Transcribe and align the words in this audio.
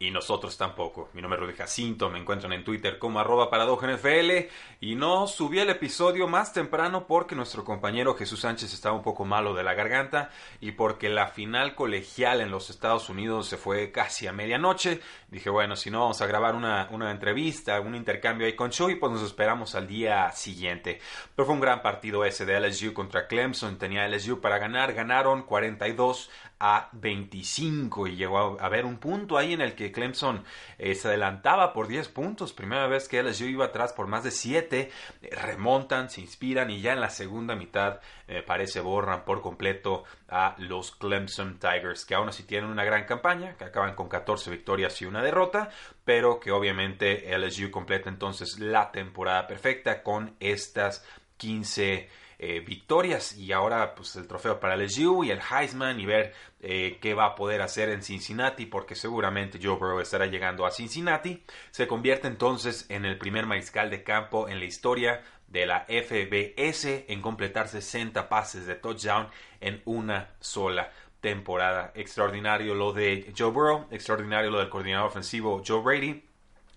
y 0.00 0.10
nosotros 0.10 0.56
tampoco. 0.56 1.08
Mi 1.12 1.20
nombre 1.20 1.40
es 1.40 1.46
Rudy 1.46 1.56
Jacinto, 1.56 2.08
me 2.08 2.18
encuentran 2.18 2.52
en 2.52 2.62
Twitter 2.62 2.98
como 2.98 3.18
arroba 3.18 3.50
NFL 3.50 4.48
y 4.80 4.94
no 4.94 5.26
subí 5.26 5.58
el 5.58 5.70
episodio 5.70 6.28
más 6.28 6.52
temprano 6.52 7.06
porque 7.06 7.34
nuestro 7.34 7.64
compañero 7.64 8.14
Jesús 8.14 8.40
Sánchez 8.40 8.72
estaba 8.72 8.94
un 8.94 9.02
poco 9.02 9.24
malo 9.24 9.54
de 9.54 9.64
la 9.64 9.74
garganta 9.74 10.30
y 10.60 10.72
porque 10.72 11.08
la 11.08 11.26
final 11.26 11.74
colegial 11.74 12.40
en 12.40 12.50
los 12.50 12.70
Estados 12.70 13.08
Unidos 13.08 13.48
se 13.48 13.56
fue 13.56 13.90
casi 13.90 14.28
a 14.28 14.32
medianoche. 14.32 15.00
Dije, 15.28 15.50
bueno, 15.50 15.74
si 15.74 15.90
no 15.90 16.00
vamos 16.00 16.22
a 16.22 16.26
grabar 16.26 16.54
una, 16.54 16.88
una 16.92 17.10
entrevista, 17.10 17.80
un 17.80 17.96
intercambio 17.96 18.46
ahí 18.46 18.54
con 18.54 18.70
Chuy, 18.70 18.94
pues 18.96 19.12
nos 19.12 19.22
esperamos 19.22 19.74
al 19.74 19.88
día 19.88 20.30
siguiente. 20.30 21.00
Pero 21.34 21.46
fue 21.46 21.54
un 21.54 21.60
gran 21.60 21.82
partido 21.82 22.24
ese 22.24 22.46
de 22.46 22.60
LSU 22.60 22.92
contra 22.92 23.26
Clemson, 23.26 23.78
tenía 23.78 24.06
LSU 24.06 24.40
para 24.40 24.58
ganar, 24.58 24.94
ganaron 24.94 25.42
42 25.42 26.30
a 26.60 26.88
25 26.92 28.06
y 28.08 28.16
llegó 28.16 28.58
a 28.60 28.64
haber 28.64 28.84
un 28.84 28.98
punto 28.98 29.38
ahí 29.38 29.52
en 29.52 29.60
el 29.60 29.74
que 29.74 29.92
Clemson 29.92 30.44
eh, 30.78 30.94
se 30.94 31.08
adelantaba 31.08 31.72
por 31.72 31.86
10 31.86 32.08
puntos, 32.08 32.52
primera 32.52 32.86
vez 32.86 33.08
que 33.08 33.22
LSU 33.22 33.44
iba 33.44 33.66
atrás 33.66 33.92
por 33.92 34.06
más 34.06 34.24
de 34.24 34.30
7, 34.30 34.90
eh, 35.22 35.30
remontan, 35.36 36.10
se 36.10 36.20
inspiran 36.20 36.70
y 36.70 36.80
ya 36.80 36.92
en 36.92 37.00
la 37.00 37.10
segunda 37.10 37.54
mitad 37.54 38.00
me 38.26 38.42
parece 38.42 38.80
borran 38.80 39.24
por 39.24 39.40
completo 39.40 40.04
a 40.28 40.54
los 40.58 40.92
Clemson 40.92 41.58
Tigers 41.58 42.04
que 42.04 42.14
aún 42.14 42.28
así 42.28 42.42
tienen 42.42 42.70
una 42.70 42.84
gran 42.84 43.04
campaña, 43.04 43.56
que 43.56 43.64
acaban 43.64 43.94
con 43.94 44.08
14 44.08 44.50
victorias 44.50 45.00
y 45.00 45.06
una 45.06 45.22
derrota, 45.22 45.70
pero 46.04 46.40
que 46.40 46.50
obviamente 46.50 47.36
LSU 47.38 47.70
completa 47.70 48.08
entonces 48.08 48.58
la 48.58 48.90
temporada 48.90 49.46
perfecta 49.46 50.02
con 50.02 50.34
estas 50.40 51.04
15 51.38 52.08
eh, 52.40 52.60
victorias 52.60 53.36
y 53.36 53.50
ahora 53.50 53.96
pues 53.96 54.14
el 54.14 54.28
trofeo 54.28 54.60
para 54.60 54.76
LSU 54.76 55.24
y 55.24 55.32
el 55.32 55.40
Heisman 55.40 55.98
y 55.98 56.06
ver 56.06 56.32
eh, 56.60 56.98
qué 57.00 57.12
va 57.12 57.26
a 57.26 57.34
poder 57.34 57.62
hacer 57.62 57.88
en 57.88 58.00
Cincinnati 58.00 58.64
porque 58.66 58.94
seguramente 58.94 59.58
Joe 59.60 59.76
Burrow 59.76 59.98
estará 59.98 60.26
llegando 60.26 60.64
a 60.64 60.70
Cincinnati. 60.70 61.42
Se 61.72 61.88
convierte 61.88 62.28
entonces 62.28 62.86
en 62.90 63.04
el 63.04 63.18
primer 63.18 63.46
mariscal 63.46 63.90
de 63.90 64.04
campo 64.04 64.48
en 64.48 64.60
la 64.60 64.66
historia 64.66 65.22
de 65.48 65.66
la 65.66 65.84
FBS 65.88 67.06
en 67.08 67.20
completar 67.20 67.66
60 67.66 68.28
pases 68.28 68.66
de 68.66 68.76
touchdown 68.76 69.28
en 69.60 69.82
una 69.84 70.30
sola 70.38 70.92
temporada. 71.20 71.90
Extraordinario 71.96 72.74
lo 72.76 72.92
de 72.92 73.32
Joe 73.36 73.50
Burrow 73.50 73.88
extraordinario 73.90 74.50
lo 74.50 74.60
del 74.60 74.68
coordinador 74.68 75.08
ofensivo 75.08 75.60
Joe 75.66 75.82
Brady 75.82 76.27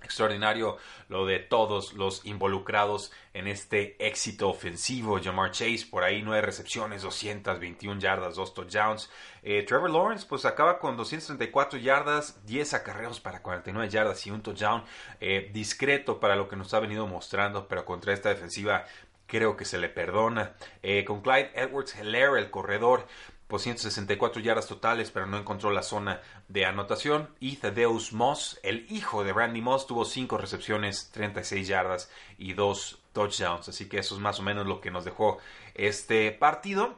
extraordinario 0.03 0.77
lo 1.09 1.25
de 1.25 1.39
todos 1.39 1.93
los 1.93 2.25
involucrados 2.25 3.11
en 3.33 3.47
este 3.47 3.95
éxito 4.05 4.49
ofensivo. 4.49 5.19
Jamar 5.21 5.51
Chase, 5.51 5.85
por 5.89 6.03
ahí 6.03 6.21
nueve 6.21 6.41
recepciones, 6.41 7.01
221 7.01 7.99
yardas, 7.99 8.35
dos 8.35 8.53
touchdowns. 8.53 9.09
Eh, 9.43 9.63
Trevor 9.63 9.89
Lawrence, 9.89 10.25
pues 10.27 10.45
acaba 10.45 10.79
con 10.79 10.97
234 10.97 11.79
yardas, 11.79 12.45
10 12.45 12.73
acarreos 12.73 13.19
para 13.19 13.41
49 13.41 13.89
yardas 13.89 14.25
y 14.27 14.31
un 14.31 14.41
touchdown. 14.41 14.83
Eh, 15.19 15.49
discreto 15.53 16.19
para 16.19 16.35
lo 16.35 16.47
que 16.47 16.55
nos 16.55 16.73
ha 16.73 16.79
venido 16.79 17.07
mostrando, 17.07 17.67
pero 17.67 17.85
contra 17.85 18.13
esta 18.13 18.29
defensiva 18.29 18.85
creo 19.31 19.55
que 19.55 19.63
se 19.63 19.77
le 19.77 19.87
perdona. 19.87 20.53
Eh, 20.83 21.05
con 21.05 21.21
Clyde 21.21 21.51
Edwards 21.55 21.95
Hilaire, 21.95 22.37
el 22.37 22.51
corredor, 22.51 23.07
por 23.51 23.59
164 23.59 24.41
yardas 24.41 24.65
totales, 24.65 25.11
pero 25.11 25.27
no 25.27 25.37
encontró 25.37 25.71
la 25.71 25.83
zona 25.83 26.21
de 26.47 26.65
anotación. 26.65 27.27
Y 27.41 27.57
Thaddeus 27.57 28.13
Moss, 28.13 28.57
el 28.63 28.87
hijo 28.89 29.25
de 29.25 29.33
Randy 29.33 29.59
Moss, 29.59 29.87
tuvo 29.87 30.05
5 30.05 30.37
recepciones, 30.37 31.11
36 31.11 31.67
yardas 31.67 32.09
y 32.37 32.53
2 32.53 32.99
touchdowns. 33.11 33.67
Así 33.67 33.89
que 33.89 33.99
eso 33.99 34.15
es 34.15 34.21
más 34.21 34.39
o 34.39 34.43
menos 34.43 34.65
lo 34.67 34.79
que 34.79 34.89
nos 34.89 35.03
dejó 35.03 35.39
este 35.75 36.31
partido. 36.31 36.95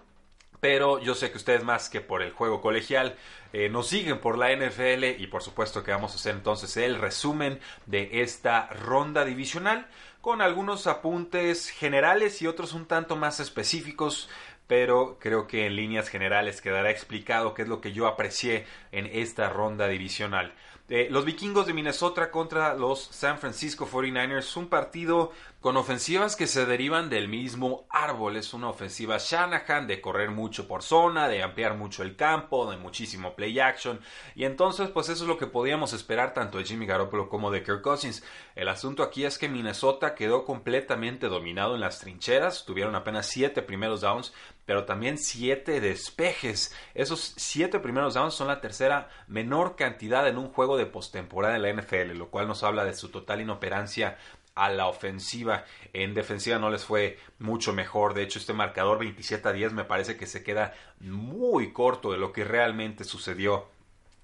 Pero 0.59 1.00
yo 1.00 1.16
sé 1.16 1.31
que 1.31 1.38
ustedes 1.38 1.64
más 1.64 1.90
que 1.90 2.02
por 2.02 2.22
el 2.22 2.31
juego 2.31 2.62
colegial 2.62 3.18
eh, 3.52 3.68
nos 3.70 3.88
siguen 3.88 4.20
por 4.20 4.38
la 4.38 4.56
NFL 4.56 5.20
y 5.20 5.25
por 5.28 5.41
supuesto 5.41 5.84
que 5.84 5.91
vamos 5.91 6.12
a 6.14 6.16
hacer 6.16 6.35
entonces 6.35 6.78
el 6.78 7.00
resumen 7.00 7.59
de 7.88 8.22
esta 8.22 8.68
ronda 8.68 9.25
divisional 9.25 9.88
con 10.22 10.41
algunos 10.41 10.88
apuntes 10.88 11.70
generales 11.70 12.41
y 12.41 12.47
otros 12.47 12.72
un 12.72 12.85
tanto 12.85 13.18
más 13.18 13.41
específicos 13.41 14.30
pero 14.68 15.18
creo 15.19 15.47
que 15.47 15.66
en 15.66 15.75
líneas 15.75 16.09
generales 16.09 16.62
quedará 16.62 16.91
explicado 16.91 17.53
qué 17.53 17.63
es 17.63 17.68
lo 17.68 17.81
que 17.81 17.94
yo 17.94 18.07
aprecié 18.07 18.66
en 18.91 19.06
esta 19.07 19.50
ronda 19.50 19.88
divisional. 19.88 20.53
Eh, 20.90 21.08
los 21.10 21.24
vikingos 21.24 21.66
de 21.66 21.74
Minnesota 21.74 22.30
contra 22.30 22.74
los 22.74 23.02
San 23.02 23.40
Francisco 23.40 23.88
49ers, 23.88 24.58
un 24.58 24.68
partido 24.68 25.32
con 25.62 25.78
ofensivas 25.78 26.36
que 26.36 26.46
se 26.46 26.66
derivan 26.66 27.10
del 27.10 27.30
mismo 27.30 27.88
árbol. 27.90 28.36
Es 28.36 28.54
una 28.54 28.68
ofensiva 28.68 29.18
Shanahan 29.18 29.88
de 29.88 30.02
correr 30.02 30.30
mucho 30.30 30.68
por 30.68 30.84
zona, 30.84 31.30
de 31.30 31.42
ampliar 31.42 31.78
mucho 31.78 32.04
el 32.04 32.18
campo, 32.18 32.70
de 32.70 32.76
muchísimo 32.76 33.34
play 33.34 33.58
action. 33.62 34.02
Y 34.36 34.44
entonces, 34.44 34.90
pues 34.90 35.08
eso 35.08 35.24
es 35.24 35.30
lo 35.30 35.38
que 35.38 35.48
podíamos 35.48 35.94
esperar 35.94 36.34
tanto 36.34 36.58
de 36.58 36.66
Jimmy 36.66 36.86
Garoppolo 36.86 37.30
como 37.30 37.50
de 37.50 37.64
Kirk 37.64 37.82
Cousins. 37.82 38.22
El 38.54 38.68
asunto 38.68 39.04
aquí 39.04 39.24
es 39.24 39.38
que 39.38 39.48
Minnesota 39.48 40.16
quedó 40.16 40.44
completamente 40.44 41.30
dominado 41.30 41.76
en 41.76 41.82
las 41.82 42.00
trincheras. 42.00 42.66
Tuvieron 42.66 42.96
apenas 42.96 43.28
siete 43.28 43.62
primeros 43.62 44.02
downs, 44.02 44.34
pero 44.66 44.85
también 44.85 45.18
siete 45.18 45.81
despejes. 45.81 46.75
Esos 46.94 47.34
siete 47.38 47.79
primeros 47.79 48.13
downs 48.13 48.34
son 48.34 48.47
la 48.47 48.62
tercera 48.62 49.09
menor 49.28 49.75
cantidad 49.75 50.28
en 50.28 50.38
un 50.38 50.50
juego 50.50 50.78
de 50.78 50.85
postemporada 50.85 51.56
en 51.56 51.62
la 51.62 51.74
NFL, 51.74 52.18
lo 52.18 52.29
cual 52.29 52.47
nos 52.47 52.63
habla 52.63 52.85
de 52.85 52.94
su 52.94 53.09
total 53.09 53.41
inoperancia 53.41 54.18
a 54.56 54.69
la 54.69 54.88
ofensiva. 54.88 55.66
En 55.94 56.13
defensiva 56.13 56.59
no 56.59 56.69
les 56.69 56.85
fue 56.85 57.18
mucho 57.40 57.73
mejor. 57.73 58.13
De 58.13 58.23
hecho, 58.23 58.40
este 58.40 58.53
marcador 58.53 59.00
27 59.00 59.50
a 59.50 59.53
10 59.53 59.73
me 59.73 59.84
parece 59.84 60.18
que 60.18 60.28
se 60.28 60.44
queda 60.44 60.73
muy 61.00 61.73
corto 61.73 62.12
de 62.12 62.18
lo 62.18 62.31
que 62.31 62.44
realmente 62.44 63.03
sucedió 63.03 63.68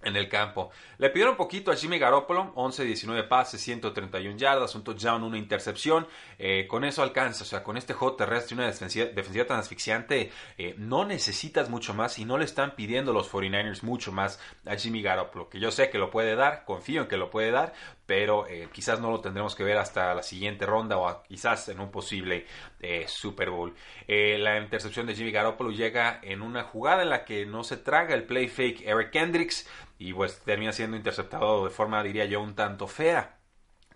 en 0.01 0.15
el 0.15 0.29
campo. 0.29 0.71
Le 0.97 1.09
pidieron 1.09 1.33
un 1.33 1.37
poquito 1.37 1.71
a 1.71 1.75
Jimmy 1.75 1.99
Garoppolo, 1.99 2.53
11-19 2.55 3.27
pases, 3.27 3.61
131 3.61 4.37
yardas, 4.37 4.75
un 4.75 4.83
touchdown, 4.83 5.23
una 5.23 5.37
intercepción. 5.37 6.07
Eh, 6.37 6.67
con 6.67 6.85
eso 6.85 7.03
alcanza, 7.03 7.43
o 7.43 7.47
sea, 7.47 7.63
con 7.63 7.77
este 7.77 7.93
juego 7.93 8.15
terrestre 8.15 8.55
y 8.55 8.59
una 8.59 8.67
defensiva, 8.67 9.45
tan 9.45 9.59
asfixiante, 9.59 10.31
eh, 10.57 10.75
no 10.77 11.05
necesitas 11.05 11.69
mucho 11.69 11.93
más 11.93 12.17
y 12.19 12.25
no 12.25 12.37
le 12.37 12.45
están 12.45 12.75
pidiendo 12.75 13.13
los 13.13 13.31
49ers 13.31 13.83
mucho 13.83 14.11
más 14.11 14.39
a 14.65 14.75
Jimmy 14.75 15.01
Garoppolo, 15.01 15.49
que 15.49 15.59
yo 15.59 15.71
sé 15.71 15.89
que 15.89 15.97
lo 15.97 16.09
puede 16.09 16.35
dar, 16.35 16.65
confío 16.65 17.01
en 17.01 17.07
que 17.07 17.17
lo 17.17 17.29
puede 17.29 17.51
dar, 17.51 17.73
pero 18.09 18.47
eh, 18.47 18.69
quizás 18.73 18.99
no 18.99 19.11
lo 19.11 19.21
tendremos 19.21 19.53
que 19.53 19.63
ver 19.63 19.77
hasta 19.77 20.15
la 20.15 20.23
siguiente 20.23 20.65
ronda 20.65 20.97
o 20.97 21.21
quizás 21.21 21.69
en 21.69 21.79
un 21.79 21.91
posible 21.91 22.47
Super 23.05 23.51
Bowl. 23.51 23.75
la 24.07 24.57
intercepción 24.57 25.05
de 25.05 25.13
Jimmy 25.13 25.31
Garoppolo 25.31 25.69
llega 25.69 26.19
en 26.23 26.41
una 26.41 26.63
jugada 26.63 27.03
en 27.03 27.09
la 27.09 27.23
que 27.23 27.45
no 27.45 27.63
se 27.63 27.77
traga 27.77 28.15
el 28.15 28.23
play 28.23 28.47
fake 28.47 28.81
Eric 28.81 29.11
Kendricks 29.11 29.69
y 29.99 30.11
pues 30.13 30.39
termina 30.39 30.71
siendo 30.71 30.97
interceptado 30.97 31.65
de 31.65 31.69
forma, 31.69 32.01
diría 32.01 32.25
yo, 32.25 32.41
un 32.41 32.55
tanto 32.55 32.87
fea. 32.87 33.38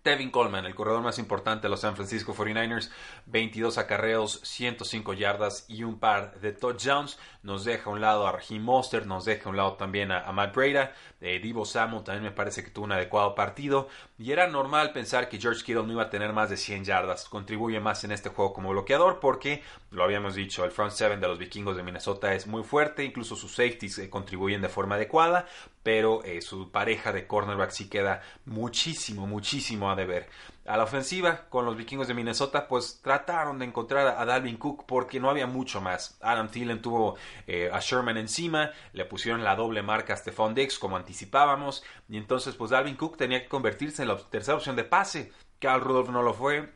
Tevin 0.04 0.32
Coleman, 0.32 0.66
el 0.66 0.76
corredor 0.76 1.02
más 1.02 1.18
importante 1.18 1.64
de 1.64 1.70
los 1.70 1.80
San 1.80 1.96
Francisco 1.96 2.36
49ers, 2.36 2.92
22 3.26 3.78
acarreos, 3.78 4.42
105 4.44 5.14
yardas 5.14 5.66
y 5.70 5.84
un 5.84 5.98
par 5.98 6.42
de 6.42 6.52
touchdowns. 6.52 7.18
Nos 7.42 7.64
deja 7.64 7.90
a 7.90 7.94
un 7.94 8.02
lado 8.02 8.28
a 8.28 8.34
Raheem 8.34 8.62
Mostert, 8.62 9.06
nos 9.06 9.24
deja 9.24 9.46
a 9.46 9.50
un 9.50 9.58
lado 9.58 9.74
también 9.74 10.12
a, 10.12 10.30
Matt 10.34 10.54
Breda. 10.54 10.94
Eh, 11.22 11.40
Divo 11.40 11.64
Samuel 11.64 12.04
también 12.04 12.24
me 12.24 12.32
parece 12.32 12.66
que 12.66 12.70
tuvo 12.70 12.84
un 12.84 12.92
adecuado 12.92 13.34
partido. 13.34 13.88
Y 14.18 14.34
era 14.34 14.48
normal 14.48 14.92
pensar 14.92 15.30
que 15.30 15.40
George 15.40 15.64
Kittle 15.64 15.84
no 15.84 15.94
iba 15.94 16.04
a 16.04 16.10
tener 16.10 16.34
más 16.34 16.50
de 16.50 16.58
100 16.58 16.84
yardas. 16.84 17.30
Contribuye 17.30 17.80
más 17.80 18.04
en 18.04 18.12
este 18.12 18.28
juego 18.28 18.54
como 18.54 18.72
bloqueador 18.72 19.22
porque, 19.22 19.64
lo 19.90 20.04
habíamos 20.04 20.36
dicho, 20.36 20.66
el 20.66 20.72
front 20.72 20.92
seven 20.92 21.22
de 21.22 21.30
los 21.30 21.40
vikingos 21.40 21.78
de 21.78 21.84
Minnesota 21.84 22.34
es 22.34 22.46
muy 22.46 22.64
fuerte. 22.64 23.06
Incluso 23.06 23.38
sus 23.38 23.52
safeties 23.56 24.00
eh, 24.00 24.10
contribuyen 24.10 24.62
de 24.62 24.68
forma 24.68 24.96
adecuada. 24.96 25.48
Pero 25.84 26.24
eh, 26.24 26.42
su 26.42 26.72
pareja 26.72 27.12
de 27.12 27.28
cornerback 27.28 27.72
sí 27.72 27.90
queda 27.90 28.22
muchísimo, 28.46 29.28
muchísimo 29.28 29.94
de 29.96 30.06
ver. 30.06 30.30
A 30.66 30.78
la 30.78 30.84
ofensiva, 30.84 31.50
con 31.50 31.66
los 31.66 31.76
vikingos 31.76 32.08
de 32.08 32.14
Minnesota, 32.14 32.70
pues 32.70 33.02
trataron 33.04 33.60
de 33.60 33.66
encontrar 33.66 34.16
a 34.18 34.26
Dalvin 34.26 34.56
Cook 34.56 34.86
porque 34.88 35.20
no 35.20 35.30
había 35.30 35.46
mucho 35.46 35.82
más. 35.82 36.18
Adam 36.22 36.48
Thielen 36.48 36.82
tuvo 36.82 37.18
eh, 37.48 37.70
a 37.72 37.82
Sherman 37.82 38.16
encima, 38.16 38.72
le 38.94 39.04
pusieron 39.04 39.44
la 39.44 39.58
doble 39.58 39.82
marca 39.82 40.14
a 40.14 40.18
Stephon 40.18 40.56
Dix, 40.56 40.80
como 40.80 40.96
anticipábamos, 40.96 41.84
y 42.08 42.16
entonces 42.16 42.56
pues 42.56 42.72
Dalvin 42.72 42.96
Cook 42.96 43.18
tenía 43.18 43.42
que 43.42 43.50
convertirse 43.50 44.04
en 44.04 44.08
la 44.08 44.18
tercera 44.18 44.56
opción 44.56 44.78
de 44.78 44.86
pase. 44.86 45.34
Cal 45.60 45.82
Rudolph 45.82 46.10
no 46.10 46.22
lo 46.22 46.34
fue, 46.34 46.72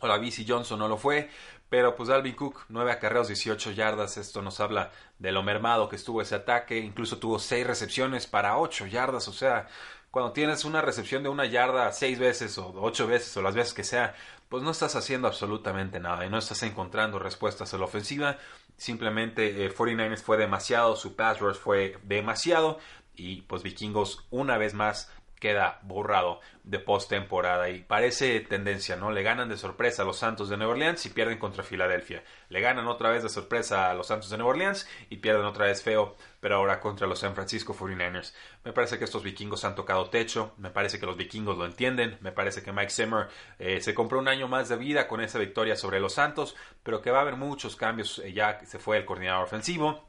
o 0.00 0.06
BC 0.06 0.44
Johnson 0.46 0.78
no 0.78 0.88
lo 0.88 0.96
fue, 0.96 1.30
pero 1.70 1.94
pues 1.94 2.10
Alvin 2.10 2.34
Cook, 2.34 2.64
9 2.68 2.92
acarreos, 2.92 3.28
18 3.28 3.70
yardas, 3.70 4.16
esto 4.18 4.42
nos 4.42 4.58
habla 4.60 4.90
de 5.18 5.30
lo 5.30 5.42
mermado 5.44 5.88
que 5.88 5.96
estuvo 5.96 6.20
ese 6.20 6.34
ataque, 6.34 6.76
incluso 6.78 7.18
tuvo 7.18 7.38
6 7.38 7.66
recepciones 7.66 8.26
para 8.26 8.58
8 8.58 8.86
yardas, 8.88 9.28
o 9.28 9.32
sea, 9.32 9.68
cuando 10.10 10.32
tienes 10.32 10.64
una 10.64 10.82
recepción 10.82 11.22
de 11.22 11.28
una 11.28 11.46
yarda 11.46 11.92
6 11.92 12.18
veces 12.18 12.58
o 12.58 12.74
8 12.74 13.06
veces 13.06 13.36
o 13.36 13.42
las 13.42 13.54
veces 13.54 13.72
que 13.72 13.84
sea, 13.84 14.14
pues 14.48 14.64
no 14.64 14.72
estás 14.72 14.96
haciendo 14.96 15.28
absolutamente 15.28 16.00
nada 16.00 16.26
y 16.26 16.28
no 16.28 16.38
estás 16.38 16.64
encontrando 16.64 17.20
respuestas 17.20 17.72
a 17.72 17.78
la 17.78 17.84
ofensiva, 17.84 18.36
simplemente 18.76 19.64
eh, 19.64 19.72
49ers 19.72 20.22
fue 20.22 20.36
demasiado, 20.36 20.96
su 20.96 21.14
pass 21.14 21.38
rush 21.38 21.56
fue 21.56 21.98
demasiado 22.02 22.80
y 23.14 23.42
pues 23.42 23.62
Vikingos 23.62 24.26
una 24.30 24.58
vez 24.58 24.74
más 24.74 25.12
queda 25.40 25.80
borrado 25.82 26.40
de 26.62 26.78
postemporada 26.78 27.70
y 27.70 27.80
parece 27.80 28.38
tendencia, 28.40 28.94
¿no? 28.94 29.10
Le 29.10 29.22
ganan 29.22 29.48
de 29.48 29.56
sorpresa 29.56 30.02
a 30.02 30.04
los 30.04 30.18
Santos 30.18 30.48
de 30.48 30.56
Nueva 30.56 30.74
Orleans 30.74 31.04
y 31.06 31.08
pierden 31.08 31.38
contra 31.38 31.64
Filadelfia. 31.64 32.22
Le 32.48 32.60
ganan 32.60 32.86
otra 32.86 33.10
vez 33.10 33.22
de 33.22 33.28
sorpresa 33.28 33.90
a 33.90 33.94
los 33.94 34.06
Santos 34.06 34.30
de 34.30 34.36
Nueva 34.36 34.50
Orleans 34.50 34.88
y 35.08 35.16
pierden 35.16 35.46
otra 35.46 35.66
vez 35.66 35.82
feo, 35.82 36.16
pero 36.38 36.56
ahora 36.56 36.78
contra 36.78 37.06
los 37.06 37.18
San 37.18 37.34
Francisco 37.34 37.74
49ers. 37.74 38.34
Me 38.64 38.72
parece 38.72 38.98
que 38.98 39.04
estos 39.04 39.22
vikingos 39.22 39.64
han 39.64 39.74
tocado 39.74 40.10
techo, 40.10 40.52
me 40.58 40.70
parece 40.70 41.00
que 41.00 41.06
los 41.06 41.16
vikingos 41.16 41.56
lo 41.56 41.64
entienden, 41.64 42.18
me 42.20 42.30
parece 42.30 42.62
que 42.62 42.72
Mike 42.72 42.90
Zimmer 42.90 43.28
eh, 43.58 43.80
se 43.80 43.94
compró 43.94 44.18
un 44.18 44.28
año 44.28 44.46
más 44.46 44.68
de 44.68 44.76
vida 44.76 45.08
con 45.08 45.20
esa 45.22 45.38
victoria 45.38 45.74
sobre 45.74 45.98
los 45.98 46.12
Santos, 46.12 46.54
pero 46.82 47.00
que 47.00 47.10
va 47.10 47.18
a 47.18 47.22
haber 47.22 47.36
muchos 47.36 47.74
cambios, 47.74 48.18
eh, 48.20 48.32
ya 48.32 48.60
se 48.66 48.78
fue 48.78 48.98
el 48.98 49.06
coordinador 49.06 49.44
ofensivo, 49.44 50.04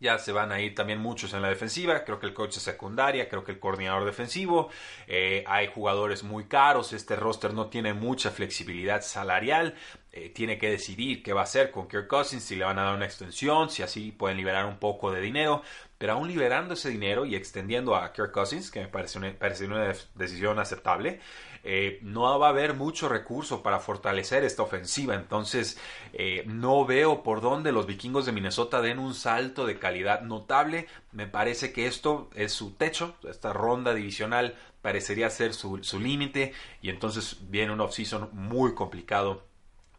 ya 0.00 0.18
se 0.18 0.32
van 0.32 0.52
a 0.52 0.60
ir 0.60 0.74
también 0.74 0.98
muchos 0.98 1.32
en 1.34 1.42
la 1.42 1.48
defensiva. 1.48 2.04
Creo 2.04 2.18
que 2.18 2.26
el 2.26 2.34
coach 2.34 2.54
de 2.54 2.60
secundaria, 2.60 3.28
creo 3.28 3.44
que 3.44 3.52
el 3.52 3.58
coordinador 3.58 4.04
defensivo. 4.04 4.70
Eh, 5.06 5.44
hay 5.46 5.68
jugadores 5.68 6.22
muy 6.22 6.44
caros. 6.44 6.92
Este 6.92 7.16
roster 7.16 7.54
no 7.54 7.66
tiene 7.66 7.94
mucha 7.94 8.30
flexibilidad 8.30 9.02
salarial. 9.02 9.74
Eh, 10.16 10.30
tiene 10.30 10.58
que 10.58 10.70
decidir 10.70 11.24
qué 11.24 11.32
va 11.32 11.40
a 11.40 11.42
hacer 11.42 11.72
con 11.72 11.88
Kirk 11.88 12.06
Cousins, 12.06 12.44
si 12.44 12.54
le 12.54 12.64
van 12.64 12.78
a 12.78 12.84
dar 12.84 12.94
una 12.94 13.04
extensión, 13.04 13.68
si 13.68 13.82
así 13.82 14.12
pueden 14.12 14.36
liberar 14.36 14.64
un 14.64 14.78
poco 14.78 15.10
de 15.10 15.20
dinero. 15.20 15.62
Pero 15.98 16.12
aún 16.12 16.28
liberando 16.28 16.74
ese 16.74 16.88
dinero 16.88 17.26
y 17.26 17.34
extendiendo 17.34 17.96
a 17.96 18.12
Kirk 18.12 18.30
Cousins, 18.30 18.70
que 18.70 18.78
me 18.78 18.86
parece 18.86 19.18
una, 19.18 19.92
decisión 20.14 20.60
aceptable, 20.60 21.18
eh, 21.64 21.98
no 22.02 22.38
va 22.38 22.46
a 22.46 22.50
haber 22.50 22.74
mucho 22.74 23.08
recurso 23.08 23.60
para 23.60 23.80
fortalecer 23.80 24.44
esta 24.44 24.62
ofensiva. 24.62 25.16
Entonces, 25.16 25.78
eh, 26.12 26.44
no 26.46 26.86
veo 26.86 27.24
por 27.24 27.40
dónde 27.40 27.72
los 27.72 27.86
vikingos 27.86 28.24
de 28.24 28.30
Minnesota 28.30 28.80
den 28.80 29.00
un 29.00 29.14
salto 29.14 29.66
de 29.66 29.80
calidad 29.80 30.20
notable. 30.20 30.86
Me 31.10 31.26
parece 31.26 31.72
que 31.72 31.88
esto 31.88 32.30
es 32.36 32.52
su 32.52 32.74
techo, 32.74 33.16
esta 33.28 33.52
ronda 33.52 33.92
divisional 33.94 34.54
parecería 34.80 35.28
ser 35.28 35.54
su, 35.54 35.82
su 35.82 35.98
límite 35.98 36.52
y 36.82 36.90
entonces 36.90 37.38
viene 37.50 37.72
un 37.72 37.80
offseason 37.80 38.30
muy 38.32 38.76
complicado 38.76 39.42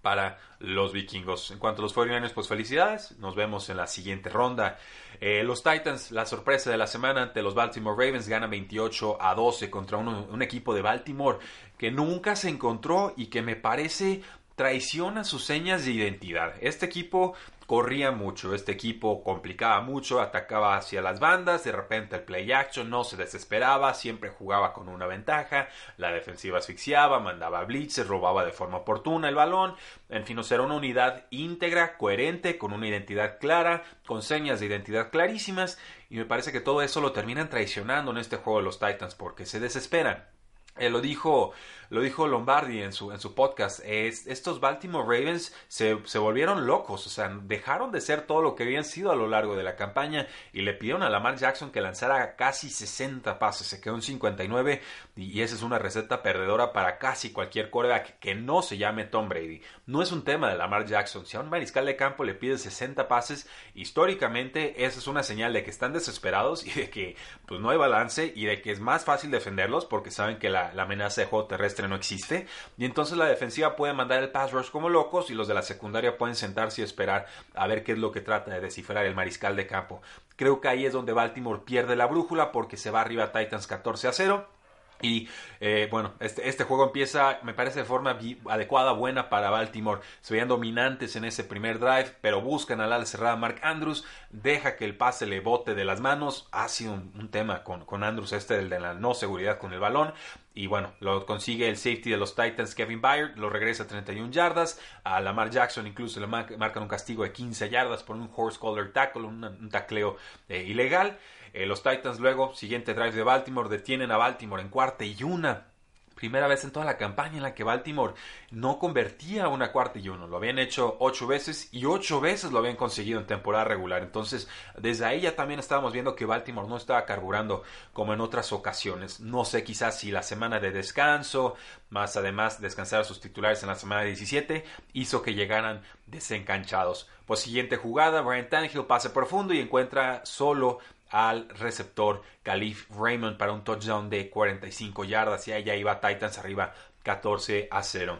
para 0.06 0.38
los 0.60 0.94
vikingos. 0.94 1.50
En 1.50 1.58
cuanto 1.58 1.82
a 1.82 1.84
los 1.84 1.96
49ers, 1.96 2.32
pues 2.32 2.48
felicidades. 2.48 3.18
Nos 3.18 3.36
vemos 3.36 3.68
en 3.72 3.78
la 3.78 3.88
siguiente 3.88 4.30
ronda. 4.30 4.78
Eh, 5.20 5.44
los 5.44 5.64
Titans, 5.64 6.12
la 6.12 6.28
sorpresa 6.28 6.70
de 6.70 6.78
la 6.78 6.86
semana 6.86 7.24
ante 7.24 7.42
los 7.42 7.56
Baltimore 7.56 7.96
Ravens, 7.98 8.28
ganan 8.28 8.52
28 8.52 9.18
a 9.20 9.34
12 9.34 9.72
contra 9.72 9.98
un 9.98 10.42
equipo 10.44 10.76
de 10.76 10.84
Baltimore 10.84 11.40
que 11.76 11.90
nunca 11.90 12.36
se 12.36 12.50
encontró 12.50 13.16
y 13.18 13.32
que 13.32 13.42
me 13.42 13.56
parece 13.56 14.22
traiciona 14.56 15.24
sus 15.24 15.44
señas 15.44 15.86
de 15.86 15.92
identidad. 15.92 16.54
Este 16.62 16.86
equipo 16.86 17.36
corría 17.66 18.12
mucho, 18.12 18.54
este 18.54 18.72
equipo 18.72 19.24
complicaba 19.24 19.82
mucho, 19.82 20.22
atacaba 20.22 20.78
hacia 20.78 21.02
las 21.02 21.20
bandas, 21.20 21.64
de 21.64 21.72
repente 21.72 22.16
el 22.16 22.24
play 22.24 22.52
action 22.52 22.90
no 22.90 23.04
se 23.04 23.18
desesperaba, 23.18 23.94
siempre 23.94 24.30
jugaba 24.30 24.72
con 24.72 24.88
una 24.88 25.08
ventaja, 25.08 25.68
la 25.98 26.12
defensiva 26.12 26.60
asfixiaba, 26.60 27.20
mandaba 27.20 27.64
blitzes, 27.66 28.08
robaba 28.08 28.46
de 28.46 28.52
forma 28.52 28.78
oportuna 28.78 29.30
el 29.30 29.36
balón, 29.36 29.76
en 30.10 30.26
fin, 30.26 30.38
o 30.40 30.44
sea, 30.44 30.56
era 30.56 30.64
una 30.64 30.76
unidad 30.76 31.26
íntegra, 31.32 31.98
coherente, 31.98 32.58
con 32.58 32.72
una 32.72 32.88
identidad 32.88 33.40
clara, 33.40 33.84
con 34.06 34.22
señas 34.22 34.60
de 34.60 34.68
identidad 34.68 35.10
clarísimas, 35.10 35.80
y 36.10 36.18
me 36.18 36.26
parece 36.26 36.52
que 36.52 36.62
todo 36.62 36.82
eso 36.82 37.02
lo 37.02 37.14
terminan 37.14 37.50
traicionando 37.50 38.12
en 38.12 38.18
este 38.18 38.38
juego 38.38 38.60
de 38.60 38.66
los 38.66 38.80
Titans 38.80 39.16
porque 39.16 39.46
se 39.46 39.60
desesperan. 39.60 40.35
Eh, 40.78 40.90
lo 40.90 41.02
dijo 41.02 41.54
lo 41.90 42.02
dijo 42.02 42.28
Lombardi 42.28 42.82
en 42.82 42.94
su, 42.94 43.12
en 43.12 43.20
su 43.20 43.36
podcast, 43.36 43.80
es, 43.86 44.28
estos 44.28 44.60
Baltimore 44.60 45.06
Ravens 45.06 45.54
se, 45.68 46.00
se, 46.06 46.18
volvieron 46.18 46.66
locos, 46.66 47.06
o 47.06 47.10
sea, 47.10 47.30
dejaron 47.44 47.92
de 47.92 48.02
ser 48.02 48.24
todo 48.24 48.42
lo 48.42 48.56
que 48.56 48.64
habían 48.64 48.84
sido 48.84 49.12
a 49.12 49.16
lo 49.16 49.28
largo 49.28 49.56
de 49.56 49.64
la 49.64 49.76
campaña 49.76 50.28
y 50.54 50.62
le 50.62 50.74
pidieron 50.74 51.04
a 51.04 51.10
Lamar 51.10 51.38
Jackson 51.38 51.72
que 51.72 51.82
lanzara 51.82 52.36
casi 52.36 52.70
60 52.70 53.38
pases, 53.40 53.68
se 53.68 53.82
quedó 53.82 53.96
en 53.96 54.02
59 54.02 54.82
y, 55.16 55.42
esa 55.42 55.56
es 55.56 55.62
una 55.62 55.78
receta 55.78 56.24
perdedora 56.24 56.74
para 56.74 56.98
casi 56.98 57.32
cualquier 57.32 57.70
quarterback 57.70 58.20
que 58.20 58.36
no 58.36 58.62
se 58.62 58.78
llame 58.78 59.06
Tom 59.06 59.30
Brady. 59.30 59.62
No 59.86 60.02
es 60.02 60.12
un 60.12 60.24
tema 60.24 60.50
de 60.50 60.58
Lamar 60.58 60.86
Jackson, 60.86 61.26
si 61.26 61.38
a 61.38 61.42
un 61.42 61.50
mariscal 61.50 61.86
de 61.86 61.96
campo 61.96 62.24
le 62.24 62.34
pide 62.34 62.58
60 62.58 63.08
pases, 63.08 63.48
históricamente 63.76 64.86
esa 64.86 65.00
es 65.00 65.08
una 65.08 65.24
señal 65.24 65.54
de 65.54 65.64
que 65.64 65.70
están 65.70 65.94
desesperados 65.94 66.66
y 66.66 66.72
de 66.72 66.90
que 66.90 67.16
pues 67.46 67.62
no 67.62 67.70
hay 67.70 67.78
balance 67.78 68.34
y 68.36 68.46
de 68.46 68.62
que 68.62 68.72
es 68.72 68.80
más 68.80 69.06
fácil 69.06 69.30
defenderlos 69.30 69.86
porque 69.86 70.10
saben 70.10 70.40
que 70.40 70.50
la, 70.50 70.65
la 70.74 70.84
amenaza 70.84 71.22
de 71.22 71.28
juego 71.28 71.46
terrestre 71.46 71.88
no 71.88 71.96
existe. 71.96 72.48
Y 72.78 72.86
entonces 72.86 73.18
la 73.18 73.26
defensiva 73.26 73.76
puede 73.76 73.94
mandar 73.94 74.22
el 74.22 74.32
pass 74.32 74.52
rush 74.52 74.70
como 74.70 74.90
locos 74.90 75.30
y 75.30 75.34
los 75.34 75.48
de 75.48 75.54
la 75.54 75.62
secundaria 75.62 76.18
pueden 76.18 76.36
sentarse 76.36 76.82
y 76.82 76.84
esperar 76.84 77.28
a 77.54 77.68
ver 77.68 77.84
qué 77.84 77.94
es 77.94 77.98
lo 77.98 78.12
que 78.12 78.22
trata 78.22 78.52
de 78.52 78.62
descifrar 78.62 79.06
el 79.06 79.16
mariscal 79.16 79.56
de 79.56 79.68
campo. 79.68 80.02
Creo 80.36 80.60
que 80.60 80.68
ahí 80.68 80.86
es 80.86 80.94
donde 80.94 81.14
Baltimore 81.14 81.62
pierde 81.66 81.96
la 81.96 82.08
brújula 82.08 82.52
porque 82.52 82.78
se 82.78 82.92
va 82.92 83.02
arriba 83.02 83.32
Titans 83.32 83.68
14 83.68 84.08
a 84.08 84.14
0. 84.14 84.55
Y 85.02 85.28
eh, 85.60 85.88
bueno, 85.92 86.14
este, 86.20 86.48
este, 86.48 86.64
juego 86.64 86.86
empieza, 86.86 87.40
me 87.44 87.54
parece, 87.54 87.80
de 87.80 87.86
forma 87.86 88.18
adecuada, 88.50 88.94
buena 88.94 89.30
para 89.30 89.50
Baltimore. 89.50 90.02
Se 90.22 90.34
veían 90.34 90.48
dominantes 90.48 91.16
en 91.16 91.26
ese 91.26 91.44
primer 91.44 91.80
drive, 91.80 92.16
pero 92.22 92.42
buscan 92.42 92.82
al 92.82 92.94
ala 92.94 93.06
cerrada 93.06 93.36
Mark 93.36 93.60
Andrews, 93.62 94.06
deja 94.30 94.76
que 94.76 94.86
el 94.86 94.96
pase 94.96 95.26
le 95.26 95.40
bote 95.40 95.76
de 95.76 95.86
las 95.86 96.02
manos. 96.02 96.48
Ha 96.52 96.68
sido 96.70 96.94
un, 96.94 97.30
tema 97.30 97.64
con, 97.64 97.86
con, 97.86 98.04
Andrews, 98.04 98.34
este, 98.34 98.58
el 98.58 98.70
de 98.70 98.80
la 98.80 98.94
no 98.94 99.14
seguridad 99.14 99.58
con 99.58 99.74
el 99.74 99.80
balón. 99.80 100.14
Y 100.58 100.68
bueno, 100.68 100.94
lo 101.02 101.26
consigue 101.26 101.68
el 101.68 101.76
safety 101.76 102.12
de 102.12 102.18
los 102.18 102.34
Titans, 102.34 102.76
Kevin 102.76 103.02
Byard, 103.02 103.38
lo 103.38 103.50
regresa 103.50 103.84
a 103.84 103.88
31 103.88 104.32
yardas. 104.32 104.80
A 105.04 105.20
Lamar 105.20 105.50
Jackson 105.50 105.86
incluso 105.86 106.22
le 106.22 106.28
marcan 106.28 106.84
un 106.84 106.88
castigo 106.88 107.24
de 107.24 107.34
15 107.34 107.70
yardas 107.70 108.04
por 108.04 108.16
un 108.16 108.32
horse 108.34 108.58
collar 108.58 108.94
tackle, 108.94 109.24
un, 109.24 109.70
tacleo 109.70 110.16
eh, 110.48 110.64
ilegal. 110.64 111.20
Eh, 111.56 111.66
los 111.66 111.82
Titans 111.82 112.20
luego, 112.20 112.54
siguiente 112.54 112.94
drive 112.94 113.14
de 113.14 113.24
Baltimore, 113.24 113.70
detienen 113.70 114.12
a 114.12 114.18
Baltimore 114.18 114.62
en 114.62 114.68
cuarta 114.68 115.06
y 115.06 115.24
una. 115.24 115.68
Primera 116.14 116.48
vez 116.48 116.66
en 116.66 116.72
toda 116.72 116.86
la 116.86 116.98
campaña 116.98 117.38
en 117.38 117.44
la 117.44 117.54
que 117.54 117.64
Baltimore 117.64 118.14
no 118.52 118.78
convertía 118.78 119.48
una 119.48 119.72
cuarta 119.72 120.00
y 120.00 120.10
uno. 120.10 120.28
Lo 120.28 120.36
habían 120.36 120.60
hecho 120.60 120.98
ocho 121.00 121.28
veces 121.28 121.70
y 121.72 121.86
ocho 121.86 122.20
veces 122.20 122.52
lo 122.52 122.60
habían 122.60 122.76
conseguido 122.76 123.22
en 123.22 123.26
temporada 123.26 123.64
regular. 123.64 124.02
Entonces, 124.02 124.50
desde 124.78 125.06
ahí 125.06 125.22
ya 125.22 125.36
también 125.36 125.62
estábamos 125.62 125.94
viendo 125.94 126.16
que 126.16 126.26
Baltimore 126.26 126.68
no 126.68 126.76
estaba 126.76 127.06
carburando 127.06 127.64
como 127.94 128.14
en 128.14 128.20
otras 128.20 128.52
ocasiones. 128.52 129.22
No 129.22 129.46
sé 129.46 129.64
quizás 129.64 129.98
si 129.98 130.12
la 130.12 130.24
semana 130.24 130.60
de 130.60 130.72
descanso, 130.72 131.56
más 131.90 132.18
además 132.18 132.60
descansar 132.60 133.02
a 133.02 133.06
sus 133.06 133.22
titulares 133.22 133.64
en 133.64 133.70
la 133.70 133.76
semana 133.76 134.02
17, 134.02 134.66
hizo 134.92 135.22
que 135.22 135.34
llegaran 135.34 135.84
desencanchados. 136.06 137.10
Pues 137.26 137.40
siguiente 137.40 137.78
jugada, 137.78 138.22
Brian 138.22 138.50
Tannehill 138.50 138.86
pase 138.86 139.10
profundo 139.10 139.54
y 139.54 139.60
encuentra 139.60 140.26
solo 140.26 140.80
al 141.10 141.50
receptor 141.50 142.24
Calif 142.44 142.90
Raymond 142.90 143.38
para 143.38 143.54
un 143.54 143.64
touchdown 143.64 144.10
de 144.10 144.30
45 144.30 145.04
yardas 145.06 145.48
y 145.48 145.52
ahí 145.52 145.64
ya 145.64 145.76
iba 145.76 146.00
Titans 146.00 146.38
arriba 146.38 146.74
14 147.04 147.68
a 147.72 147.84
0. 147.84 148.20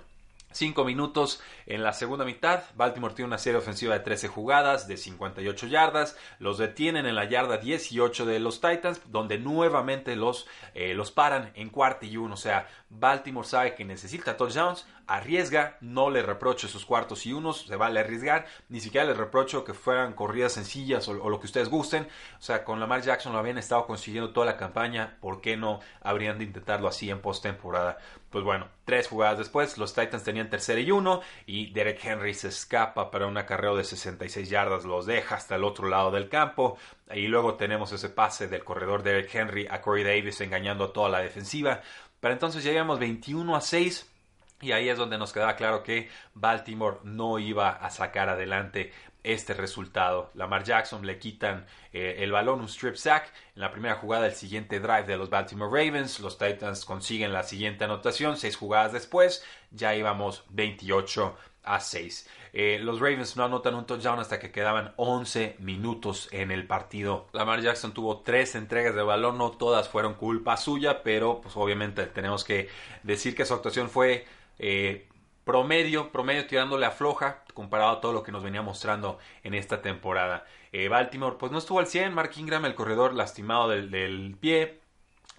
Cinco 0.56 0.86
minutos 0.86 1.42
en 1.66 1.84
la 1.84 1.92
segunda 1.92 2.24
mitad. 2.24 2.64
Baltimore 2.76 3.14
tiene 3.14 3.28
una 3.28 3.38
serie 3.38 3.60
ofensiva 3.60 3.94
de 3.94 4.00
13 4.00 4.30
jugadas 4.30 4.88
de 4.88 4.96
58 4.96 5.68
yardas. 5.68 6.16
Los 6.40 6.58
detienen 6.58 7.06
en 7.06 7.16
la 7.16 7.26
yarda 7.26 7.58
18 7.58 8.26
de 8.26 8.40
los 8.40 8.62
Titans, 8.62 9.02
donde 9.08 9.38
nuevamente 9.38 10.16
los, 10.16 10.48
eh, 10.74 10.94
los 10.94 11.12
paran 11.12 11.52
en 11.56 11.70
cuarto 11.70 12.06
y 12.06 12.16
uno. 12.16 12.36
O 12.36 12.38
sea, 12.38 12.70
Baltimore 12.90 13.46
sabe 13.46 13.76
que 13.76 13.84
necesita 13.84 14.38
touchdowns, 14.38 14.88
arriesga, 15.08 15.78
no 15.82 16.10
le 16.10 16.22
reprocho 16.22 16.68
sus 16.68 16.86
cuartos 16.86 17.26
y 17.26 17.34
unos, 17.34 17.66
se 17.68 17.76
vale 17.76 18.00
arriesgar, 18.00 18.46
ni 18.70 18.80
siquiera 18.80 19.06
le 19.06 19.14
reprocho 19.14 19.64
que 19.64 19.74
fueran 19.74 20.14
corridas 20.14 20.54
sencillas 20.54 21.08
o, 21.08 21.14
lo 21.14 21.40
que 21.40 21.46
ustedes 21.46 21.70
gusten, 21.70 22.08
o 22.40 22.42
sea, 22.42 22.64
con 22.64 22.80
Lamar 22.80 23.02
Jackson 23.02 23.34
lo 23.34 23.40
habían 23.40 23.58
estado 23.58 23.86
consiguiendo 23.86 24.32
toda 24.32 24.46
la 24.46 24.58
campaña, 24.58 25.18
¿por 25.22 25.42
qué 25.42 25.58
no 25.58 25.80
habrían 26.02 26.38
de 26.38 26.46
intentarlo 26.46 26.88
así 26.88 27.10
en 27.10 27.22
postemporada? 27.22 27.98
Pues 28.30 28.44
bueno, 28.44 28.68
tres 28.84 29.08
jugadas 29.08 29.38
después, 29.38 29.78
los 29.78 29.94
Titans 29.94 30.24
tenían 30.24 30.50
tercera 30.50 30.82
y 30.82 30.92
uno 30.92 31.22
y 31.46 31.72
Derek 31.72 32.04
Henry 32.04 32.34
se 32.34 32.50
escapa 32.50 33.12
para 33.12 33.28
un 33.28 33.38
acarreo 33.38 33.78
de 33.78 33.84
66 33.84 34.50
yardas, 34.50 34.86
los 34.86 35.06
deja 35.06 35.36
hasta 35.36 35.56
el 35.56 35.64
otro 35.64 35.88
lado 35.88 36.12
del 36.12 36.30
campo, 36.30 36.78
y 37.14 37.28
luego 37.28 37.56
tenemos 37.56 37.92
ese 37.92 38.10
pase 38.10 38.48
del 38.48 38.64
corredor 38.64 39.04
Derek 39.04 39.34
Henry 39.34 39.68
a 39.70 39.82
Corey 39.82 40.04
Davis 40.04 40.42
engañando 40.42 40.86
a 40.86 40.94
toda 40.94 41.10
la 41.10 41.20
defensiva, 41.20 41.82
pero 42.20 42.34
entonces 42.34 42.64
llegamos 42.64 43.00
21 43.00 43.56
a 43.56 43.62
6 43.62 44.15
y 44.62 44.72
ahí 44.72 44.90
es 44.90 44.98
donde 44.98 45.18
nos 45.18 45.34
quedaba 45.34 45.56
claro 45.56 45.84
que 45.84 46.10
Baltimore 46.34 46.98
no 47.04 47.40
iba 47.40 47.70
a 47.70 47.90
sacar 47.90 48.30
adelante 48.30 48.92
este 49.26 49.54
resultado. 49.54 50.32
Lamar 50.36 50.64
Jackson 50.64 51.06
le 51.06 51.18
quitan 51.18 51.66
eh, 51.92 52.18
el 52.20 52.32
balón, 52.32 52.60
un 52.60 52.68
strip 52.68 52.96
sack. 52.96 53.34
En 53.56 53.62
la 53.62 53.72
primera 53.72 53.96
jugada 53.96 54.24
del 54.24 54.34
siguiente 54.34 54.80
drive 54.80 55.04
de 55.04 55.18
los 55.18 55.30
Baltimore 55.30 55.70
Ravens, 55.70 56.20
los 56.20 56.38
Titans 56.38 56.86
consiguen 56.86 57.34
la 57.34 57.44
siguiente 57.44 57.84
anotación. 57.84 58.38
Seis 58.38 58.56
jugadas 58.56 58.94
después, 58.94 59.44
ya 59.72 59.96
íbamos 59.96 60.46
28 60.50 61.36
a 61.64 61.80
6. 61.80 62.30
Eh, 62.54 62.80
los 62.82 63.00
Ravens 63.02 63.36
no 63.36 63.44
anotan 63.44 63.76
un 63.76 63.86
touchdown 63.86 64.20
hasta 64.20 64.40
que 64.40 64.52
quedaban 64.52 64.94
11 64.96 65.58
minutos 65.60 66.30
en 66.32 66.52
el 66.52 66.66
partido. 66.68 67.28
Lamar 67.34 67.62
Jackson 67.62 67.94
tuvo 67.94 68.22
tres 68.22 68.56
entregas 68.56 68.96
de 68.96 69.02
balón, 69.02 69.38
no 69.38 69.52
todas 69.52 69.90
fueron 69.90 70.14
culpa 70.14 70.56
suya, 70.56 71.04
pero 71.04 71.42
pues 71.42 71.58
obviamente 71.58 72.06
tenemos 72.06 72.46
que 72.46 72.70
decir 73.04 73.36
que 73.36 73.44
su 73.44 73.56
actuación 73.56 73.90
fue 73.90 74.26
eh, 74.60 75.08
promedio, 75.44 76.12
promedio 76.12 76.48
tirándole 76.48 76.86
a 76.86 76.92
floja 76.92 77.44
comparado 77.54 77.92
a 77.92 78.02
todo 78.02 78.14
lo 78.14 78.24
que 78.24 78.32
nos 78.32 78.44
venía 78.44 78.62
mostrando 78.62 79.18
en 79.44 79.54
esta 79.54 79.82
temporada. 79.82 80.46
Eh, 80.72 80.90
Baltimore 80.90 81.38
pues 81.40 81.52
no 81.52 81.58
estuvo 81.58 81.80
al 81.80 81.88
100, 81.88 82.14
Mark 82.14 82.32
Ingram 82.36 82.66
el 82.66 82.76
corredor 82.76 83.14
lastimado 83.14 83.70
del, 83.70 83.92
del 83.92 84.36
pie, 84.40 84.80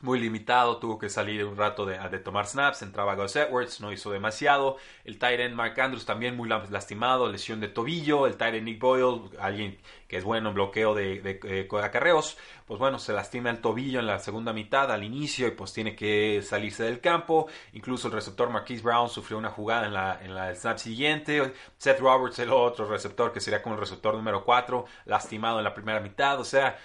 muy 0.02 0.20
limitado, 0.20 0.78
tuvo 0.78 0.98
que 0.98 1.08
salir 1.08 1.44
un 1.44 1.56
rato 1.56 1.86
de, 1.86 1.96
tomar 2.18 2.46
snaps, 2.46 2.82
entraba 2.82 3.14
Gus 3.14 3.36
Edwards, 3.36 3.80
no 3.80 3.92
hizo 3.92 4.10
demasiado, 4.10 4.76
el 5.04 5.18
Tyrant 5.18 5.54
Mark 5.54 5.80
Andrews 5.80 6.04
también 6.04 6.36
muy 6.36 6.48
lastimado, 6.48 7.30
lesión 7.30 7.60
de 7.60 7.68
tobillo, 7.68 8.26
el 8.26 8.36
Tyrant 8.36 8.62
Nick 8.62 8.78
Boyle, 8.78 9.22
alguien 9.40 9.78
que 10.06 10.18
es 10.18 10.24
bueno 10.24 10.50
en 10.50 10.54
bloqueo 10.54 10.94
de, 10.94 11.20
de, 11.20 11.68
acarreos, 11.82 12.36
pues 12.66 12.78
bueno, 12.78 12.98
se 12.98 13.12
lastima 13.12 13.50
el 13.50 13.60
tobillo 13.60 13.98
en 13.98 14.06
la 14.06 14.18
segunda 14.18 14.52
mitad, 14.52 14.92
al 14.92 15.02
inicio, 15.02 15.48
y 15.48 15.52
pues 15.52 15.72
tiene 15.72 15.96
que 15.96 16.42
salirse 16.42 16.84
del 16.84 17.00
campo, 17.00 17.48
incluso 17.72 18.08
el 18.08 18.14
receptor 18.14 18.50
Marquise 18.50 18.82
Brown 18.82 19.08
sufrió 19.08 19.38
una 19.38 19.50
jugada 19.50 19.86
en 19.86 19.94
la, 19.94 20.20
en 20.22 20.34
la 20.34 20.54
snap 20.54 20.78
siguiente, 20.78 21.54
Seth 21.78 22.00
Roberts, 22.00 22.38
el 22.38 22.52
otro 22.52 22.86
receptor, 22.86 23.32
que 23.32 23.40
sería 23.40 23.62
como 23.62 23.74
el 23.74 23.80
receptor 23.80 24.14
número 24.14 24.44
4, 24.44 24.84
lastimado 25.06 25.58
en 25.58 25.64
la 25.64 25.74
primera 25.74 26.00
mitad, 26.00 26.38
o 26.38 26.44
sea, 26.44 26.78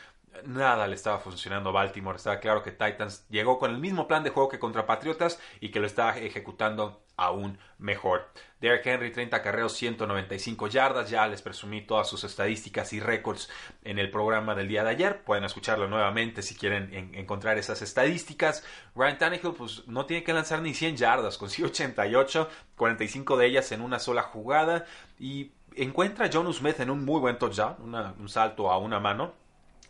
nada 0.46 0.88
le 0.88 0.96
estaba 0.96 1.20
funcionando 1.20 1.70
a 1.70 1.74
Baltimore. 1.74 2.18
Estaba 2.18 2.40
claro 2.40 2.64
que 2.64 2.72
Titans 2.72 3.26
llegó 3.30 3.60
con 3.60 3.72
el 3.72 3.78
mismo 3.78 4.08
plan 4.08 4.24
de 4.24 4.30
juego 4.30 4.50
que 4.50 4.60
contra 4.60 4.86
Patriotas 4.86 5.40
y 5.60 5.70
que 5.70 5.80
lo 5.80 5.88
estaba 5.88 6.18
ejecutando 6.18 7.04
aún 7.18 7.60
mejor. 7.78 8.30
Derrick 8.60 8.86
Henry, 8.86 9.12
30 9.12 9.42
carreos, 9.42 9.74
195 9.74 10.68
yardas. 10.68 11.10
Ya 11.10 11.28
les 11.28 11.42
presumí 11.42 11.82
todas 11.82 12.08
sus 12.08 12.24
estadísticas 12.24 12.94
y 12.94 13.00
récords 13.00 13.50
en 13.84 14.00
el 14.00 14.10
programa 14.10 14.56
del 14.56 14.68
día 14.68 14.84
de 14.84 14.92
ayer. 14.92 15.24
Pueden 15.24 15.44
escucharlo 15.44 15.88
nuevamente 15.88 16.42
si 16.42 16.56
quieren 16.56 17.14
encontrar 17.14 17.58
esas 17.58 17.82
estadísticas. 17.82 18.64
Ryan 18.96 19.18
Tannehill, 19.18 19.54
pues 19.54 19.88
no 19.88 20.06
tiene 20.06 20.24
que 20.24 20.34
lanzar 20.34 20.62
ni 20.62 20.74
100 20.74 20.98
yardas, 20.98 21.38
consiguió 21.38 21.68
88, 21.68 22.50
45 22.76 23.38
de 23.38 23.46
ellas 23.46 23.72
en 23.72 23.82
una 23.82 24.00
sola 24.00 24.24
jugada. 24.24 24.86
Y 25.20 25.52
encuentra 25.76 26.26
a 26.26 26.30
John 26.32 26.52
Smith 26.54 26.80
en 26.80 26.90
un 26.90 27.06
muy 27.06 27.20
buen 27.20 27.38
touchdown, 27.38 27.76
un 28.20 28.30
salto 28.30 28.72
a 28.72 28.78
una 28.78 29.00
mano 29.00 29.41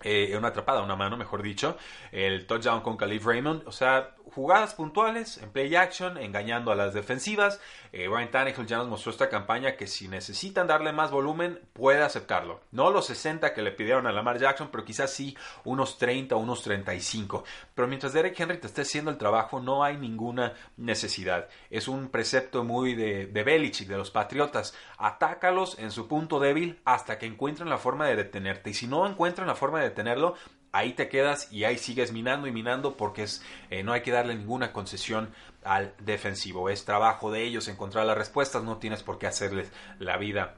eh, 0.04 0.36
una 0.38 0.50
atrapada, 0.50 0.82
una 0.82 0.96
mano, 0.96 1.18
mejor 1.18 1.42
dicho, 1.42 1.78
el 2.12 2.46
touchdown 2.46 2.82
con 2.82 2.98
Khalif 2.98 3.26
Raymond, 3.26 3.68
o 3.68 3.72
sea, 3.72 4.16
jugadas 4.34 4.74
puntuales 4.74 5.38
en 5.38 5.52
play 5.52 5.76
action, 5.76 6.18
engañando 6.18 6.72
a 6.72 6.76
las 6.76 6.94
defensivas. 6.94 7.60
Eh, 7.92 8.08
Ryan 8.08 8.32
Tannehill 8.32 8.66
ya 8.66 8.78
nos 8.78 8.88
mostró 8.88 9.12
esta 9.12 9.30
campaña 9.30 9.76
que 9.76 9.88
si 9.88 10.08
necesitan 10.08 10.68
darle 10.68 10.94
más 10.94 11.12
volumen, 11.12 11.60
puede 11.74 12.02
aceptarlo. 12.02 12.62
No 12.72 12.90
los 12.92 13.08
60 13.08 13.54
que 13.54 13.62
le 13.62 13.72
pidieron 13.72 14.08
a 14.08 14.12
Lamar 14.12 14.40
Jackson, 14.40 14.70
pero 14.72 14.86
quizás 14.86 15.12
sí 15.12 15.36
unos 15.66 15.98
30 15.98 16.36
o 16.36 16.40
unos 16.40 16.64
35. 16.64 17.44
Pero 17.76 17.88
mientras 17.88 18.14
Derek 18.14 18.40
Henry 18.40 18.58
te 18.58 18.68
esté 18.68 18.82
haciendo 18.82 19.12
el 19.12 19.18
trabajo, 19.18 19.60
no 19.60 19.84
hay 19.84 19.98
ninguna 19.98 20.54
necesidad. 20.78 21.50
Es 21.70 21.88
un 21.88 22.10
precepto 22.10 22.64
muy 22.64 22.96
de, 22.96 23.28
de 23.28 23.44
Belichick, 23.44 23.90
de 23.90 23.98
los 23.98 24.12
Patriotas. 24.12 24.74
Atácalos 24.98 25.78
en 25.78 25.92
su 25.92 26.08
punto 26.08 26.40
débil 26.40 26.80
hasta 26.86 27.18
que 27.18 27.26
encuentren 27.26 27.70
la 27.70 27.78
forma 27.78 28.08
de 28.08 28.16
detenerte. 28.16 28.70
Y 28.70 28.74
si 28.74 28.88
no 28.88 29.06
encuentran 29.06 29.48
la 29.48 29.56
forma 29.56 29.80
de 29.80 29.91
detenerlo, 29.92 30.36
ahí 30.72 30.94
te 30.94 31.10
quedas 31.10 31.52
y 31.52 31.64
ahí 31.64 31.78
sigues 31.78 32.12
minando 32.12 32.48
y 32.48 32.52
minando 32.52 32.98
porque 32.98 33.24
es, 33.24 33.44
eh, 33.70 33.84
no 33.84 33.94
hay 33.94 34.02
que 34.02 34.12
darle 34.12 34.36
ninguna 34.36 34.74
concesión 34.74 35.34
al 35.64 35.94
defensivo. 36.00 36.70
Es 36.70 36.86
trabajo 36.86 37.32
de 37.32 37.44
ellos 37.44 37.68
encontrar 37.68 38.06
las 38.06 38.18
respuestas, 38.18 38.64
no 38.64 38.78
tienes 38.78 39.04
por 39.04 39.20
qué 39.20 39.28
hacerles 39.28 39.72
la 40.00 40.18
vida 40.18 40.56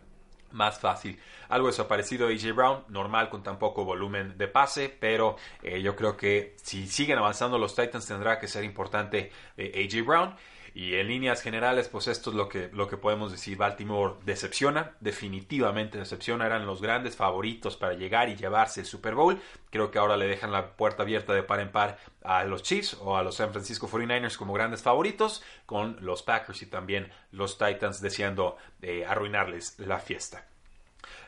más 0.52 0.80
fácil. 0.80 1.20
Algo 1.50 1.68
desaparecido 1.68 2.28
de 2.28 2.36
AJ 2.36 2.56
Brown, 2.56 2.84
normal 2.88 3.30
con 3.30 3.44
tan 3.44 3.60
poco 3.60 3.84
volumen 3.86 4.38
de 4.38 4.48
pase, 4.48 4.90
pero 4.90 5.36
eh, 5.62 5.82
yo 5.82 5.96
creo 5.96 6.16
que 6.16 6.56
si 6.62 6.88
siguen 6.88 7.18
avanzando 7.18 7.58
los 7.58 7.75
Titans 7.75 8.08
tendrá 8.08 8.40
que 8.40 8.48
ser 8.48 8.63
importante 8.63 9.32
eh, 9.58 9.88
AJ 9.88 10.06
Brown. 10.06 10.36
Y 10.75 10.96
en 10.96 11.08
líneas 11.08 11.42
generales, 11.42 11.88
pues 11.88 12.08
esto 12.08 12.32
es 12.32 12.36
lo 12.36 12.50
que, 12.50 12.70
lo 12.74 12.88
que 12.88 12.98
podemos 12.98 13.32
decir. 13.32 13.58
Baltimore 13.58 14.15
decepciona, 14.25 14.94
definitivamente 15.00 16.00
decepciona. 16.00 16.48
Eran 16.48 16.65
los 16.65 16.82
grandes 16.82 17.15
favoritos 17.15 17.77
para 17.77 17.94
llegar 17.94 18.30
y 18.30 18.36
llevarse 18.36 18.80
el 18.80 18.88
Super 18.88 19.13
Bowl. 19.13 19.39
Creo 19.70 19.92
que 19.92 20.00
ahora 20.00 20.18
le 20.18 20.27
dejan 20.27 20.51
la 20.51 20.75
puerta 20.75 21.03
abierta 21.03 21.34
de 21.34 21.44
par 21.44 21.60
en 21.60 21.72
par 21.72 21.98
a 22.24 22.44
los 22.44 22.63
Chiefs 22.63 22.98
o 23.01 23.18
a 23.18 23.24
los 23.24 23.36
San 23.36 23.51
Francisco 23.51 23.88
49ers 23.88 24.36
como 24.36 24.53
grandes 24.53 24.82
favoritos, 24.82 25.44
con 25.68 25.98
los 26.01 26.24
Packers 26.24 26.63
y 26.63 26.65
también 26.65 27.12
los 27.32 27.58
Titans 27.60 28.01
deseando 28.01 28.58
eh, 28.82 29.06
arruinarles 29.06 29.77
la 29.77 30.00
fiesta. 30.00 30.48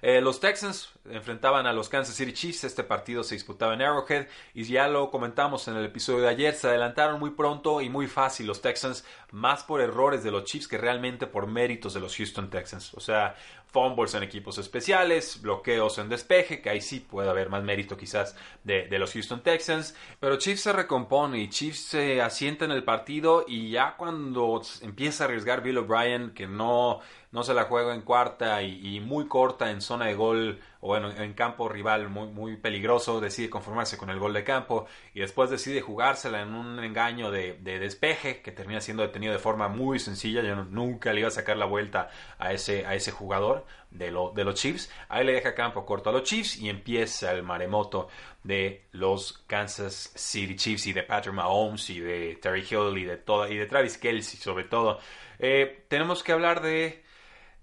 Eh, 0.02 0.22
los 0.22 0.40
Texans 0.40 0.90
enfrentaban 1.10 1.68
a 1.68 1.74
los 1.74 1.90
Kansas 1.90 2.16
City 2.16 2.34
Chiefs. 2.34 2.64
Este 2.64 2.84
partido 2.84 3.24
se 3.24 3.36
disputaba 3.36 3.74
en 3.74 3.82
Arrowhead 3.82 4.28
y 4.54 4.64
ya 4.64 4.88
lo 4.88 5.12
comentamos 5.12 5.68
en 5.68 5.76
el 5.76 5.86
episodio 5.86 6.22
de 6.22 6.30
ayer. 6.30 6.54
Se 6.54 6.68
adelantaron 6.68 7.20
muy 7.20 7.32
pronto 7.32 7.82
y 7.82 7.90
muy 7.90 8.08
fácil 8.08 8.48
los 8.48 8.62
Texans, 8.62 9.06
más 9.32 9.64
por 9.64 9.82
errores 9.82 10.24
de 10.24 10.32
los 10.32 10.44
Chiefs 10.46 10.68
que 10.68 10.78
realmente 10.78 11.28
por 11.28 11.48
méritos 11.48 11.94
de 11.94 12.00
los 12.00 12.16
Houston 12.16 12.50
Texans. 12.50 12.94
O 12.94 13.00
sea, 13.00 13.36
fumbles 13.76 14.14
en 14.14 14.24
equipos 14.24 14.58
especiales, 14.58 15.42
bloqueos 15.42 15.98
en 15.98 16.08
despeje, 16.08 16.62
que 16.62 16.70
ahí 16.70 16.80
sí 16.80 17.02
puede 17.02 17.30
haber 17.30 17.50
más 17.50 17.62
mérito 17.62 17.98
quizás 17.98 18.34
de, 18.64 18.88
los 18.98 19.12
Houston 19.12 19.44
Texans. 19.44 19.94
Pero 20.18 20.38
Chiefs 20.38 20.62
se 20.62 20.72
recompone 20.72 21.40
y 21.40 21.50
Chiefs 21.50 21.80
se 21.80 22.22
asienta 22.22 22.64
en 22.64 22.72
el 22.72 22.86
partido 22.86 23.44
y 23.46 23.72
ya 23.72 23.98
cuando 23.98 24.62
empieza 24.80 25.26
a 25.26 25.28
arriesgar 25.28 25.62
Bill 25.62 25.80
O'Brien, 25.80 26.34
que 26.34 26.48
no 26.48 27.02
no 27.36 27.44
se 27.44 27.54
la 27.54 27.66
juega 27.66 27.94
en 27.94 28.02
cuarta 28.02 28.64
y, 28.64 29.02
muy 29.02 29.28
corta 29.28 29.70
en 29.70 29.82
zona 29.82 30.06
de 30.06 30.14
gol 30.14 30.58
o 30.86 30.90
bueno, 30.90 31.10
en 31.10 31.34
campo 31.34 31.68
rival 31.68 32.10
muy, 32.10 32.28
muy 32.28 32.58
peligroso, 32.58 33.20
decide 33.20 33.50
conformarse 33.50 33.98
con 33.98 34.12
el 34.12 34.20
gol 34.20 34.34
de 34.34 34.44
campo 34.44 34.86
y 35.16 35.20
después 35.20 35.50
decide 35.50 35.82
jugársela 35.82 36.44
en 36.44 36.54
un 36.54 36.78
engaño 36.78 37.32
de, 37.32 37.58
despeje 37.64 38.44
que 38.44 38.52
termina 38.52 38.80
siendo 38.82 39.02
detenido 39.02 39.34
de 39.34 39.40
forma 39.40 39.68
muy 39.68 39.98
sencilla. 39.98 40.44
Yo 40.44 40.56
nunca 40.66 41.12
le 41.12 41.22
iba 41.22 41.30
a 41.30 41.32
sacar 41.32 41.58
la 41.58 41.66
vuelta 41.66 42.12
a 42.38 42.54
ese, 42.54 42.86
a 42.86 42.94
ese 42.94 43.10
jugador 43.10 43.66
de, 43.90 44.12
lo, 44.12 44.32
de 44.36 44.44
los 44.44 44.54
Chiefs. 44.54 44.92
Ahí 45.10 45.26
le 45.26 45.34
deja 45.34 45.56
campo 45.56 45.88
corto 45.88 46.12
a 46.12 46.14
los 46.14 46.22
Chiefs 46.22 46.58
y 46.58 46.70
empieza 46.70 47.32
el 47.32 47.42
maremoto 47.42 48.08
de 48.44 48.84
los 48.92 49.44
Kansas 49.48 50.12
City 50.14 50.56
Chiefs 50.56 50.86
y 50.86 50.94
de 50.94 51.02
Patrick 51.02 51.34
Mahomes 51.34 51.90
y 51.90 52.00
de 52.00 52.36
Terry 52.36 52.62
Hill 52.62 52.96
y 52.96 53.06
de, 53.06 53.18
toda, 53.18 53.50
y 53.50 53.58
de 53.58 53.66
Travis 53.66 53.98
Kelsey 53.98 54.40
sobre 54.40 54.66
todo. 54.66 55.00
Eh, 55.40 55.86
tenemos 55.88 56.22
que 56.22 56.32
hablar 56.32 56.62
de 56.62 57.05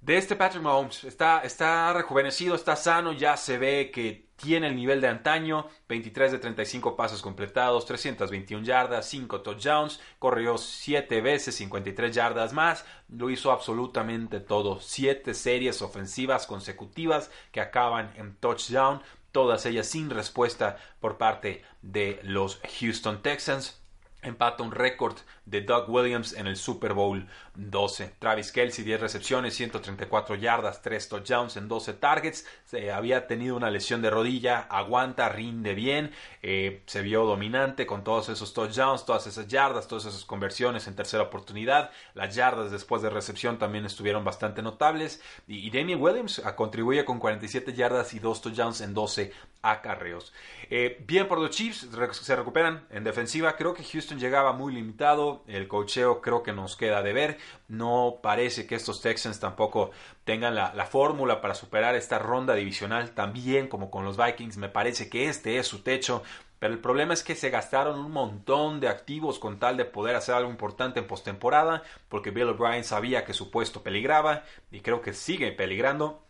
de 0.03 0.19
este 0.19 0.37
Patrick 0.37 0.63
Mahomes. 0.63 1.05
Está, 1.05 1.41
está 1.41 1.93
rejuvenecido, 1.93 2.55
está 2.55 2.77
sano, 2.77 3.13
ya 3.13 3.37
se 3.37 3.57
ve 3.57 3.91
que 3.91 4.27
tiene 4.37 4.67
el 4.67 4.77
nivel 4.77 5.01
de 5.01 5.07
antaño, 5.07 5.69
23 5.89 6.33
de 6.33 6.39
35 6.41 6.97
pasos 6.97 7.23
completados, 7.23 7.87
321 7.87 8.65
yardas, 8.65 9.09
5 9.09 9.41
touchdowns, 9.41 10.01
corrió 10.19 10.59
7 10.59 11.21
veces, 11.21 11.55
53 11.55 12.13
yardas 12.13 12.53
más, 12.53 12.85
lo 13.09 13.31
hizo 13.31 13.53
absolutamente 13.53 14.41
todo, 14.41 14.81
7 14.81 15.33
series 15.35 15.81
ofensivas 15.81 16.47
consecutivas 16.47 17.31
que 17.53 17.61
acaban 17.61 18.13
en 18.17 18.35
touchdown, 18.35 19.01
todas 19.31 19.65
ellas 19.65 19.87
sin 19.87 20.11
respuesta 20.11 20.77
por 20.99 21.19
parte 21.19 21.63
de 21.81 22.19
los 22.25 22.61
Houston 22.81 23.23
Texans. 23.23 23.82
Empata 24.23 24.63
un 24.63 24.71
récord 24.71 25.17
de 25.47 25.63
Doug 25.63 25.91
Williams 25.91 26.33
en 26.35 26.47
el 26.47 26.57
Super 26.57 26.93
Bowl 26.95 27.27
12. 27.57 28.15
Travis 28.21 28.53
Kelsey, 28.53 28.85
10 28.85 29.01
recepciones, 29.01 29.55
134 29.55 30.37
yardas, 30.37 30.81
3 30.81 31.09
touchdowns 31.09 31.57
en 31.57 31.67
12 31.67 31.95
targets. 31.95 32.47
Se 32.65 32.93
había 32.93 33.27
tenido 33.27 33.57
una 33.57 33.69
lesión 33.69 34.01
de 34.01 34.11
rodilla, 34.11 34.61
aguanta, 34.71 35.29
rinde 35.29 35.75
bien. 35.75 36.13
Eh, 36.41 36.85
se 36.87 37.03
vio 37.03 37.25
dominante 37.25 37.85
con 37.85 38.05
todos 38.05 38.29
esos 38.29 38.55
touchdowns, 38.55 39.05
todas 39.05 39.27
esas 39.27 39.49
yardas, 39.49 39.89
todas 39.89 40.05
esas 40.05 40.25
conversiones 40.25 40.87
en 40.87 40.95
tercera 40.95 41.25
oportunidad. 41.25 41.91
Las 42.15 42.37
yardas 42.37 42.71
después 42.71 43.03
de 43.03 43.11
recepción 43.11 43.59
también 43.59 43.87
estuvieron 43.87 44.25
bastante 44.25 44.63
notables. 44.63 45.21
Y, 45.49 45.69
Damien 45.73 46.01
Williams 46.01 46.41
contribuye 46.55 47.05
con 47.05 47.19
47 47.19 47.73
yardas 47.73 48.15
y 48.15 48.21
2 48.21 48.41
touchdowns 48.41 48.83
en 48.83 48.95
12 48.95 49.33
acarreos. 49.63 50.33
Eh, 50.71 51.03
bien 51.07 51.29
por 51.29 51.39
los 51.39 51.51
Chiefs, 51.51 51.89
se 52.13 52.37
recuperan 52.37 52.87
en 52.91 53.05
defensiva. 53.05 53.57
Creo 53.57 53.75
que 53.75 53.85
Houston 53.85 54.19
llegaba 54.19 54.53
muy 54.53 54.75
limitado. 54.75 55.45
El 55.47 55.69
cocheo 55.69 56.21
creo 56.21 56.43
que 56.43 56.53
nos 56.53 56.77
queda 56.77 57.03
de 57.03 57.13
ver. 57.13 57.39
No 57.69 58.19
parece 58.23 58.67
que 58.67 58.75
estos 58.75 59.01
Texans 59.01 59.41
tampoco 59.41 59.93
tengan 60.25 60.55
la, 60.55 60.75
la 60.75 60.87
fórmula 60.87 61.41
para 61.41 61.55
superar 61.55 61.95
esta 61.95 62.19
ronda 62.19 62.55
divisional 62.55 63.13
también 63.13 63.69
como 63.69 63.91
con 63.91 64.05
los 64.05 64.17
Vikings. 64.17 64.57
Me 64.57 64.69
parece 64.69 65.09
que 65.09 65.29
este 65.29 65.59
es 65.59 65.67
su 65.67 65.83
techo. 65.83 66.23
Pero 66.59 66.75
el 66.75 66.81
problema 66.81 67.13
es 67.13 67.25
que 67.25 67.35
se 67.35 67.51
gastaron 67.51 67.99
un 67.99 68.13
montón 68.13 68.79
de 68.79 68.87
activos 68.87 69.41
con 69.41 69.59
tal 69.59 69.77
de 69.77 69.85
poder 69.85 70.15
hacer 70.15 70.37
algo 70.37 70.49
importante 70.49 71.01
en 71.01 71.09
postemporada, 71.09 71.83
porque 72.09 72.31
Bill 72.31 72.51
O'Brien 72.51 72.85
sabía 72.85 73.25
que 73.25 73.33
su 73.33 73.51
puesto 73.51 73.83
peligraba 73.83 74.45
y 74.71 74.81
creo 74.81 75.03
que 75.03 75.13
sigue 75.13 75.51
peligrando 75.51 76.23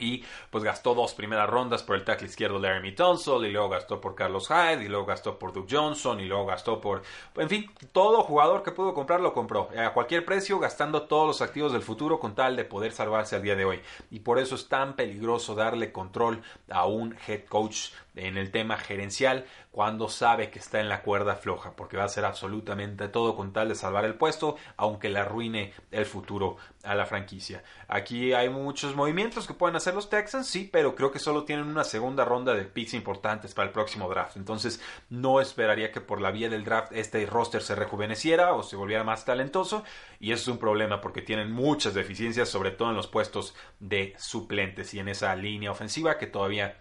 y 0.00 0.24
pues 0.50 0.64
gastó 0.64 0.94
dos 0.94 1.14
primeras 1.14 1.48
rondas 1.48 1.82
por 1.82 1.96
el 1.96 2.04
tackle 2.04 2.26
izquierdo 2.26 2.58
Laramie 2.58 2.92
Tunsil 2.92 3.44
y 3.44 3.52
luego 3.52 3.68
gastó 3.68 4.00
por 4.00 4.14
Carlos 4.14 4.48
Hyde 4.48 4.84
y 4.84 4.88
luego 4.88 5.06
gastó 5.06 5.38
por 5.38 5.52
Duke 5.52 5.76
Johnson 5.76 6.20
y 6.20 6.26
luego 6.26 6.46
gastó 6.46 6.80
por 6.80 7.02
en 7.36 7.48
fin 7.48 7.70
todo 7.92 8.22
jugador 8.22 8.62
que 8.62 8.72
pudo 8.72 8.94
comprar 8.94 9.20
lo 9.20 9.32
compró 9.32 9.68
a 9.76 9.92
cualquier 9.92 10.24
precio 10.24 10.58
gastando 10.58 11.02
todos 11.02 11.26
los 11.26 11.42
activos 11.42 11.72
del 11.72 11.82
futuro 11.82 12.18
con 12.18 12.34
tal 12.34 12.56
de 12.56 12.64
poder 12.64 12.92
salvarse 12.92 13.36
al 13.36 13.42
día 13.42 13.56
de 13.56 13.64
hoy. 13.64 13.80
Y 14.10 14.20
por 14.20 14.38
eso 14.38 14.54
es 14.54 14.68
tan 14.68 14.94
peligroso 14.96 15.54
darle 15.54 15.92
control 15.92 16.42
a 16.70 16.86
un 16.86 17.16
head 17.26 17.44
coach 17.44 17.90
en 18.16 18.36
el 18.36 18.50
tema 18.50 18.76
gerencial 18.76 19.46
cuando 19.70 20.08
sabe 20.08 20.50
que 20.50 20.58
está 20.58 20.80
en 20.80 20.88
la 20.88 21.02
cuerda 21.02 21.36
floja, 21.36 21.76
porque 21.76 21.96
va 21.96 22.02
a 22.02 22.06
hacer 22.06 22.24
absolutamente 22.24 23.08
todo 23.08 23.36
con 23.36 23.52
tal 23.52 23.68
de 23.68 23.76
salvar 23.76 24.04
el 24.04 24.16
puesto, 24.16 24.56
aunque 24.76 25.08
le 25.08 25.20
arruine 25.20 25.72
el 25.92 26.06
futuro 26.06 26.56
a 26.82 26.94
la 26.96 27.06
franquicia. 27.06 27.62
Aquí 27.86 28.32
hay 28.32 28.48
muchos 28.48 28.96
movimientos 28.96 29.46
que 29.46 29.54
pueden 29.54 29.76
hacer 29.76 29.94
los 29.94 30.10
Texans, 30.10 30.48
sí, 30.48 30.68
pero 30.70 30.96
creo 30.96 31.12
que 31.12 31.20
solo 31.20 31.44
tienen 31.44 31.66
una 31.66 31.84
segunda 31.84 32.24
ronda 32.24 32.52
de 32.52 32.64
picks 32.64 32.94
importantes 32.94 33.54
para 33.54 33.68
el 33.68 33.72
próximo 33.72 34.08
draft. 34.08 34.36
Entonces, 34.36 34.82
no 35.08 35.40
esperaría 35.40 35.92
que 35.92 36.00
por 36.00 36.20
la 36.20 36.32
vía 36.32 36.48
del 36.48 36.64
draft 36.64 36.92
este 36.92 37.24
roster 37.26 37.62
se 37.62 37.76
rejuveneciera 37.76 38.54
o 38.54 38.64
se 38.64 38.76
volviera 38.76 39.04
más 39.04 39.24
talentoso, 39.24 39.84
y 40.18 40.32
eso 40.32 40.42
es 40.42 40.48
un 40.48 40.58
problema 40.58 41.00
porque 41.00 41.22
tienen 41.22 41.52
muchas 41.52 41.94
deficiencias, 41.94 42.48
sobre 42.48 42.72
todo 42.72 42.90
en 42.90 42.96
los 42.96 43.06
puestos 43.06 43.54
de 43.78 44.14
suplentes 44.18 44.92
y 44.94 44.98
en 44.98 45.08
esa 45.08 45.36
línea 45.36 45.70
ofensiva 45.70 46.18
que 46.18 46.26
todavía 46.26 46.80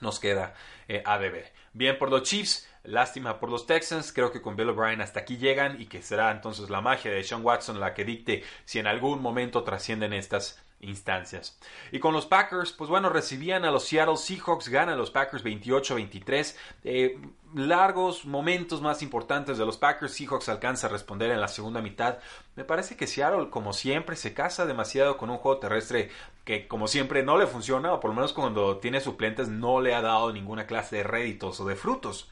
nos 0.00 0.20
queda 0.20 0.54
eh, 0.88 1.02
a 1.04 1.18
deber. 1.18 1.55
Bien 1.76 1.98
por 1.98 2.08
los 2.08 2.22
Chiefs, 2.22 2.66
lástima 2.84 3.38
por 3.38 3.50
los 3.50 3.66
Texans, 3.66 4.10
creo 4.10 4.32
que 4.32 4.40
con 4.40 4.56
Bill 4.56 4.70
O'Brien 4.70 5.02
hasta 5.02 5.20
aquí 5.20 5.36
llegan 5.36 5.78
y 5.78 5.84
que 5.84 6.00
será 6.00 6.30
entonces 6.30 6.70
la 6.70 6.80
magia 6.80 7.10
de 7.10 7.22
Sean 7.22 7.44
Watson 7.44 7.80
la 7.80 7.92
que 7.92 8.06
dicte 8.06 8.42
si 8.64 8.78
en 8.78 8.86
algún 8.86 9.20
momento 9.20 9.62
trascienden 9.62 10.14
estas 10.14 10.58
instancias. 10.80 11.58
Y 11.92 11.98
con 11.98 12.12
los 12.12 12.26
Packers, 12.26 12.72
pues 12.72 12.90
bueno, 12.90 13.08
recibían 13.08 13.64
a 13.64 13.70
los 13.70 13.84
Seattle 13.84 14.16
Seahawks, 14.16 14.68
ganan 14.68 14.98
los 14.98 15.10
Packers 15.10 15.44
28-23. 15.44 16.56
Eh, 16.84 17.18
largos 17.54 18.24
momentos 18.24 18.82
más 18.82 19.02
importantes 19.02 19.58
de 19.58 19.64
los 19.64 19.76
Packers, 19.78 20.12
Seahawks 20.12 20.48
alcanza 20.48 20.86
a 20.86 20.90
responder 20.90 21.30
en 21.30 21.40
la 21.40 21.48
segunda 21.48 21.80
mitad. 21.80 22.18
Me 22.54 22.64
parece 22.64 22.96
que 22.96 23.06
Seattle, 23.06 23.50
como 23.50 23.72
siempre, 23.72 24.16
se 24.16 24.34
casa 24.34 24.66
demasiado 24.66 25.16
con 25.16 25.30
un 25.30 25.38
juego 25.38 25.58
terrestre 25.58 26.10
que, 26.44 26.68
como 26.68 26.88
siempre, 26.88 27.22
no 27.22 27.38
le 27.38 27.46
funciona, 27.46 27.92
o 27.92 28.00
por 28.00 28.10
lo 28.10 28.16
menos 28.16 28.32
cuando 28.32 28.78
tiene 28.78 29.00
suplentes, 29.00 29.48
no 29.48 29.80
le 29.80 29.94
ha 29.94 30.02
dado 30.02 30.32
ninguna 30.32 30.66
clase 30.66 30.96
de 30.96 31.02
réditos 31.02 31.60
o 31.60 31.66
de 31.66 31.76
frutos. 31.76 32.30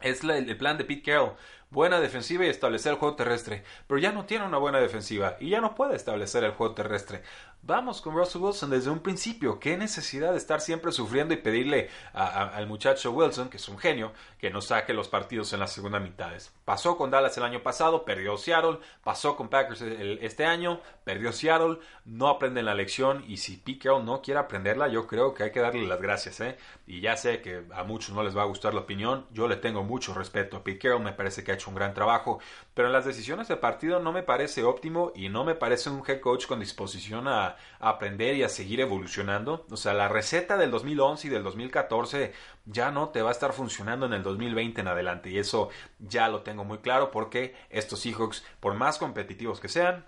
Es 0.00 0.22
el 0.22 0.56
plan 0.58 0.76
de 0.76 0.84
Pete 0.84 1.02
Carroll 1.02 1.34
buena 1.70 2.00
defensiva 2.00 2.44
y 2.44 2.48
establecer 2.48 2.92
el 2.92 2.98
juego 2.98 3.16
terrestre, 3.16 3.64
pero 3.86 3.98
ya 3.98 4.12
no 4.12 4.24
tiene 4.24 4.46
una 4.46 4.58
buena 4.58 4.80
defensiva 4.80 5.36
y 5.40 5.50
ya 5.50 5.60
no 5.60 5.74
puede 5.74 5.96
establecer 5.96 6.44
el 6.44 6.52
juego 6.52 6.74
terrestre. 6.74 7.22
Vamos 7.66 8.02
con 8.02 8.14
Russell 8.14 8.42
Wilson 8.42 8.68
desde 8.68 8.90
un 8.90 8.98
principio. 8.98 9.58
¿Qué 9.58 9.78
necesidad 9.78 10.32
de 10.32 10.36
estar 10.36 10.60
siempre 10.60 10.92
sufriendo 10.92 11.32
y 11.32 11.38
pedirle 11.38 11.88
al 12.12 12.66
muchacho 12.66 13.10
Wilson, 13.12 13.48
que 13.48 13.56
es 13.56 13.66
un 13.70 13.78
genio, 13.78 14.12
que 14.38 14.50
nos 14.50 14.66
saque 14.66 14.92
los 14.92 15.08
partidos 15.08 15.50
en 15.54 15.60
las 15.60 15.72
segunda 15.72 15.98
mitades? 15.98 16.52
Pasó 16.66 16.98
con 16.98 17.10
Dallas 17.10 17.38
el 17.38 17.42
año 17.42 17.62
pasado, 17.62 18.04
perdió 18.04 18.36
Seattle. 18.36 18.80
Pasó 19.02 19.34
con 19.34 19.48
Packers 19.48 19.80
este 19.80 20.44
año, 20.44 20.82
perdió 21.04 21.32
Seattle. 21.32 21.78
No 22.04 22.28
aprenden 22.28 22.66
la 22.66 22.74
lección 22.74 23.24
y 23.26 23.38
si 23.38 23.56
Pete 23.56 23.88
no 23.88 24.20
quiere 24.20 24.40
aprenderla, 24.40 24.88
yo 24.88 25.06
creo 25.06 25.32
que 25.32 25.44
hay 25.44 25.50
que 25.50 25.60
darle 25.60 25.86
las 25.86 26.02
gracias. 26.02 26.40
¿eh? 26.40 26.58
Y 26.86 27.00
ya 27.00 27.16
sé 27.16 27.40
que 27.40 27.64
a 27.72 27.82
muchos 27.84 28.14
no 28.14 28.22
les 28.22 28.36
va 28.36 28.42
a 28.42 28.46
gustar 28.46 28.74
la 28.74 28.80
opinión. 28.80 29.24
Yo 29.32 29.48
le 29.48 29.56
tengo 29.56 29.82
mucho 29.82 30.12
respeto 30.12 30.58
a 30.58 30.64
Pete 30.64 30.98
Me 30.98 31.14
parece 31.14 31.42
que 31.42 31.52
hecho 31.54 31.70
un 31.70 31.76
gran 31.76 31.94
trabajo. 31.94 32.40
Pero 32.74 32.88
en 32.88 32.92
las 32.92 33.04
decisiones 33.04 33.48
de 33.48 33.56
partido 33.56 34.00
no 34.00 34.12
me 34.12 34.22
parece 34.22 34.64
óptimo 34.64 35.12
y 35.14 35.28
no 35.28 35.44
me 35.44 35.54
parece 35.54 35.90
un 35.90 36.02
head 36.06 36.20
coach 36.20 36.46
con 36.46 36.60
disposición 36.60 37.28
a 37.28 37.56
aprender 37.78 38.34
y 38.36 38.42
a 38.42 38.48
seguir 38.48 38.80
evolucionando. 38.80 39.66
O 39.70 39.76
sea, 39.76 39.94
la 39.94 40.08
receta 40.08 40.56
del 40.56 40.70
2011 40.70 41.28
y 41.28 41.30
del 41.30 41.42
2014 41.42 42.32
ya 42.66 42.90
no 42.90 43.10
te 43.10 43.22
va 43.22 43.30
a 43.30 43.32
estar 43.32 43.52
funcionando 43.52 44.06
en 44.06 44.12
el 44.12 44.22
2020 44.22 44.80
en 44.80 44.88
adelante. 44.88 45.30
Y 45.30 45.38
eso 45.38 45.70
ya 45.98 46.28
lo 46.28 46.42
tengo 46.42 46.64
muy 46.64 46.78
claro 46.78 47.10
porque 47.10 47.54
estos 47.70 48.00
Seahawks, 48.00 48.44
por 48.60 48.74
más 48.74 48.98
competitivos 48.98 49.60
que 49.60 49.68
sean, 49.68 50.04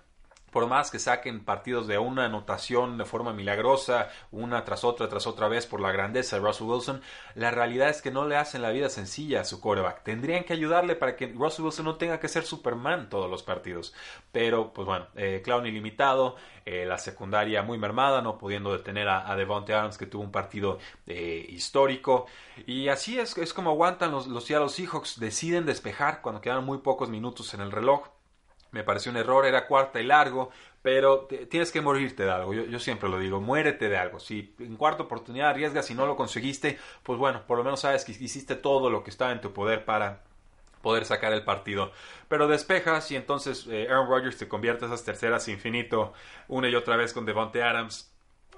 por 0.56 0.68
más 0.68 0.90
que 0.90 0.98
saquen 0.98 1.44
partidos 1.44 1.86
de 1.86 1.98
una 1.98 2.24
anotación 2.24 2.96
de 2.96 3.04
forma 3.04 3.34
milagrosa, 3.34 4.08
una 4.32 4.64
tras 4.64 4.84
otra, 4.84 5.06
tras 5.06 5.26
otra 5.26 5.48
vez 5.48 5.66
por 5.66 5.82
la 5.82 5.92
grandeza 5.92 6.36
de 6.36 6.42
Russell 6.46 6.66
Wilson, 6.66 7.02
la 7.34 7.50
realidad 7.50 7.90
es 7.90 8.00
que 8.00 8.10
no 8.10 8.26
le 8.26 8.38
hacen 8.38 8.62
la 8.62 8.70
vida 8.70 8.88
sencilla 8.88 9.42
a 9.42 9.44
su 9.44 9.60
quarterback. 9.60 10.02
Tendrían 10.02 10.44
que 10.44 10.54
ayudarle 10.54 10.96
para 10.96 11.14
que 11.14 11.26
Russell 11.26 11.66
Wilson 11.66 11.84
no 11.84 11.96
tenga 11.96 12.20
que 12.20 12.28
ser 12.28 12.44
Superman 12.44 13.10
todos 13.10 13.30
los 13.30 13.42
partidos. 13.42 13.92
Pero, 14.32 14.72
pues 14.72 14.86
bueno, 14.86 15.08
eh, 15.14 15.42
clown 15.44 15.66
ilimitado, 15.66 16.36
eh, 16.64 16.86
la 16.86 16.96
secundaria 16.96 17.60
muy 17.62 17.76
mermada, 17.76 18.22
no 18.22 18.38
pudiendo 18.38 18.72
detener 18.72 19.08
a, 19.08 19.30
a 19.30 19.36
Devontae 19.36 19.74
Adams, 19.74 19.98
que 19.98 20.06
tuvo 20.06 20.22
un 20.22 20.32
partido 20.32 20.78
eh, 21.06 21.44
histórico. 21.50 22.28
Y 22.66 22.88
así 22.88 23.18
es, 23.18 23.36
es 23.36 23.52
como 23.52 23.72
aguantan 23.72 24.10
los, 24.10 24.26
los 24.26 24.46
Seattle 24.46 24.70
Seahawks, 24.70 25.20
deciden 25.20 25.66
despejar 25.66 26.22
cuando 26.22 26.40
quedan 26.40 26.64
muy 26.64 26.78
pocos 26.78 27.10
minutos 27.10 27.52
en 27.52 27.60
el 27.60 27.70
reloj 27.70 28.15
me 28.76 28.84
pareció 28.84 29.10
un 29.10 29.16
error, 29.16 29.46
era 29.46 29.66
cuarta 29.66 30.00
y 30.00 30.04
largo, 30.04 30.50
pero 30.82 31.26
tienes 31.50 31.72
que 31.72 31.80
morirte 31.80 32.24
de 32.24 32.30
algo, 32.30 32.54
yo, 32.54 32.78
siempre 32.78 33.08
lo 33.08 33.18
digo, 33.18 33.40
muérete 33.40 33.88
de 33.88 33.96
algo, 33.96 34.20
si 34.20 34.54
en 34.60 34.76
cuarta 34.76 35.02
oportunidad 35.02 35.50
arriesgas 35.50 35.90
y 35.90 35.94
no 35.94 36.06
lo 36.06 36.14
conseguiste, 36.14 36.78
pues 37.02 37.18
bueno, 37.18 37.42
por 37.46 37.58
lo 37.58 37.64
menos 37.64 37.80
sabes 37.80 38.04
que 38.04 38.12
hiciste 38.12 38.54
todo 38.54 38.88
lo 38.88 39.02
que 39.02 39.10
estaba 39.10 39.32
en 39.32 39.40
tu 39.40 39.52
poder 39.52 39.84
para 39.84 40.22
poder 40.82 41.04
sacar 41.04 41.32
el 41.32 41.42
partido. 41.42 41.90
Pero 42.28 42.46
despejas 42.46 43.10
y 43.10 43.16
entonces 43.16 43.66
eh, 43.68 43.88
Aaron 43.90 44.08
Rodgers 44.08 44.36
te 44.36 44.46
convierte 44.46 44.86
esas 44.86 45.02
terceras 45.02 45.48
infinito 45.48 46.12
una 46.46 46.68
y 46.68 46.76
otra 46.76 46.96
vez 46.96 47.12
con 47.12 47.26
Devontae 47.26 47.64
Adams 47.64 48.12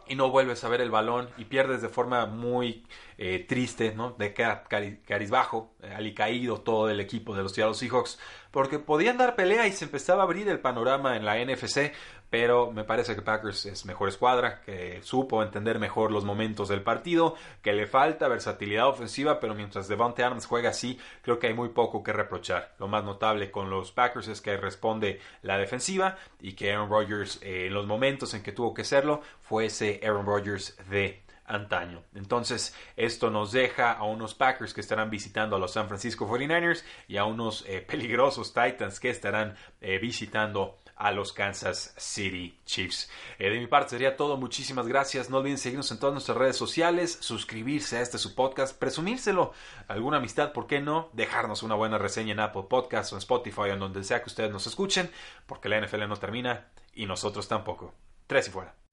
y 0.09 0.15
no 0.15 0.31
vuelves 0.31 0.65
a 0.65 0.69
ver 0.69 0.81
el 0.81 0.91
balón 0.91 1.29
y 1.37 1.45
pierdes 1.45 1.83
de 1.83 1.89
forma 1.89 2.27
muy 2.27 2.87
eh, 3.19 3.45
triste, 3.47 3.95
¿no? 3.95 4.13
De 4.13 4.33
carizbajo, 4.33 5.75
eh, 5.83 5.93
alicaído 5.95 6.61
todo 6.61 6.89
el 6.89 7.01
equipo 7.01 7.37
de 7.37 7.43
los 7.43 7.53
Seattle 7.53 7.75
Seahawks, 7.75 8.19
porque 8.51 8.79
podían 8.79 9.19
dar 9.19 9.37
pelea 9.37 9.67
y 9.67 9.73
se 9.73 9.85
empezaba 9.85 10.23
a 10.23 10.25
abrir 10.25 10.49
el 10.49 10.61
panorama 10.61 11.17
en 11.17 11.25
la 11.25 11.37
NFC, 11.45 11.93
pero 12.31 12.71
me 12.73 12.85
parece 12.85 13.15
que 13.15 13.23
Packers 13.23 13.67
es 13.67 13.85
mejor 13.87 14.09
escuadra, 14.09 14.61
que 14.61 15.01
supo 15.03 15.43
entender 15.43 15.79
mejor 15.79 16.11
los 16.11 16.25
momentos 16.25 16.69
del 16.69 16.83
partido, 16.83 17.35
que 17.63 17.73
le 17.73 17.87
falta 17.87 18.29
versatilidad 18.29 18.89
ofensiva, 18.89 19.41
pero 19.41 19.55
mientras 19.55 19.89
Devontae 19.89 20.25
Adams 20.25 20.47
juega 20.47 20.71
así, 20.71 20.99
creo 21.23 21.39
que 21.39 21.49
hay 21.49 21.55
muy 21.55 21.71
poco 21.71 22.03
que 22.03 22.13
reprochar. 22.13 22.75
Lo 22.79 22.89
más 22.89 23.05
notable 23.05 23.51
con 23.51 23.71
los 23.71 23.93
Packers 23.93 24.29
es 24.29 24.41
que 24.41 24.57
responde 24.57 25.21
la 25.43 25.59
defensiva 25.59 26.17
y 26.41 26.53
que 26.53 26.73
Aaron 26.73 26.91
Rodgers 26.91 27.39
eh, 27.43 27.67
en 27.67 27.75
los 27.75 27.87
momentos 27.87 28.35
en 28.35 28.43
que 28.43 28.53
tuvo 28.53 28.75
que 28.75 28.85
serlo 28.85 29.23
fue 29.41 29.67
ese 29.67 30.01
Aaron 30.03 30.27
Rodgers 30.27 30.77
de 30.91 31.23
antaño. 31.49 32.03
Entonces, 32.15 32.75
esto 32.97 33.31
nos 33.31 33.53
deja 33.53 33.93
a 33.93 34.05
unos 34.05 34.35
Packers 34.35 34.75
que 34.75 34.81
estarán 34.81 35.11
visitando 35.11 35.57
a 35.57 35.59
los 35.59 35.73
San 35.73 35.89
Francisco 35.89 36.29
49ers 36.29 36.85
y 37.09 37.17
a 37.17 37.25
unos 37.25 37.65
eh, 37.67 37.81
peligrosos 37.81 38.53
Titans 38.53 39.01
que 39.01 39.11
estarán 39.11 39.57
eh, 39.81 39.99
visitando 39.99 40.77
a 40.99 41.13
los 41.13 41.33
Kansas 41.33 41.95
City 41.97 42.59
Chiefs. 42.67 43.09
Eh, 43.39 43.51
de 43.51 43.59
mi 43.59 43.67
parte 43.67 43.91
sería 43.91 44.17
todo. 44.17 44.37
Muchísimas 44.37 44.89
gracias. 44.89 45.31
No 45.31 45.39
olviden 45.39 45.59
seguirnos 45.59 45.91
en 45.93 45.99
todas 45.99 46.13
nuestras 46.13 46.37
redes 46.37 46.57
sociales, 46.57 47.19
suscribirse 47.21 47.97
a 47.97 48.01
este 48.01 48.19
su 48.19 48.35
podcast, 48.35 48.77
presumírselo. 48.79 49.53
Alguna 49.87 50.17
amistad, 50.19 50.53
¿por 50.53 50.67
qué 50.67 50.81
no? 50.81 51.09
Dejarnos 51.13 51.63
una 51.63 51.77
buena 51.77 51.99
reseña 51.99 52.33
en 52.33 52.41
Apple 52.41 52.65
Podcasts 52.69 53.13
o 53.13 53.17
en 53.17 53.19
Spotify 53.19 53.61
o 53.61 53.67
en 53.67 53.81
donde 53.81 54.05
sea 54.05 54.23
que 54.23 54.29
ustedes 54.29 54.51
nos 54.51 54.67
escuchen, 54.67 55.11
porque 55.47 55.69
la 55.69 55.81
NFL 55.81 56.09
no 56.09 56.17
termina 56.17 56.67
y 56.95 57.07
nosotros 57.07 57.47
tampoco. 57.47 57.95
Tres 58.27 58.49
y 58.49 58.51
fuera. 58.51 58.88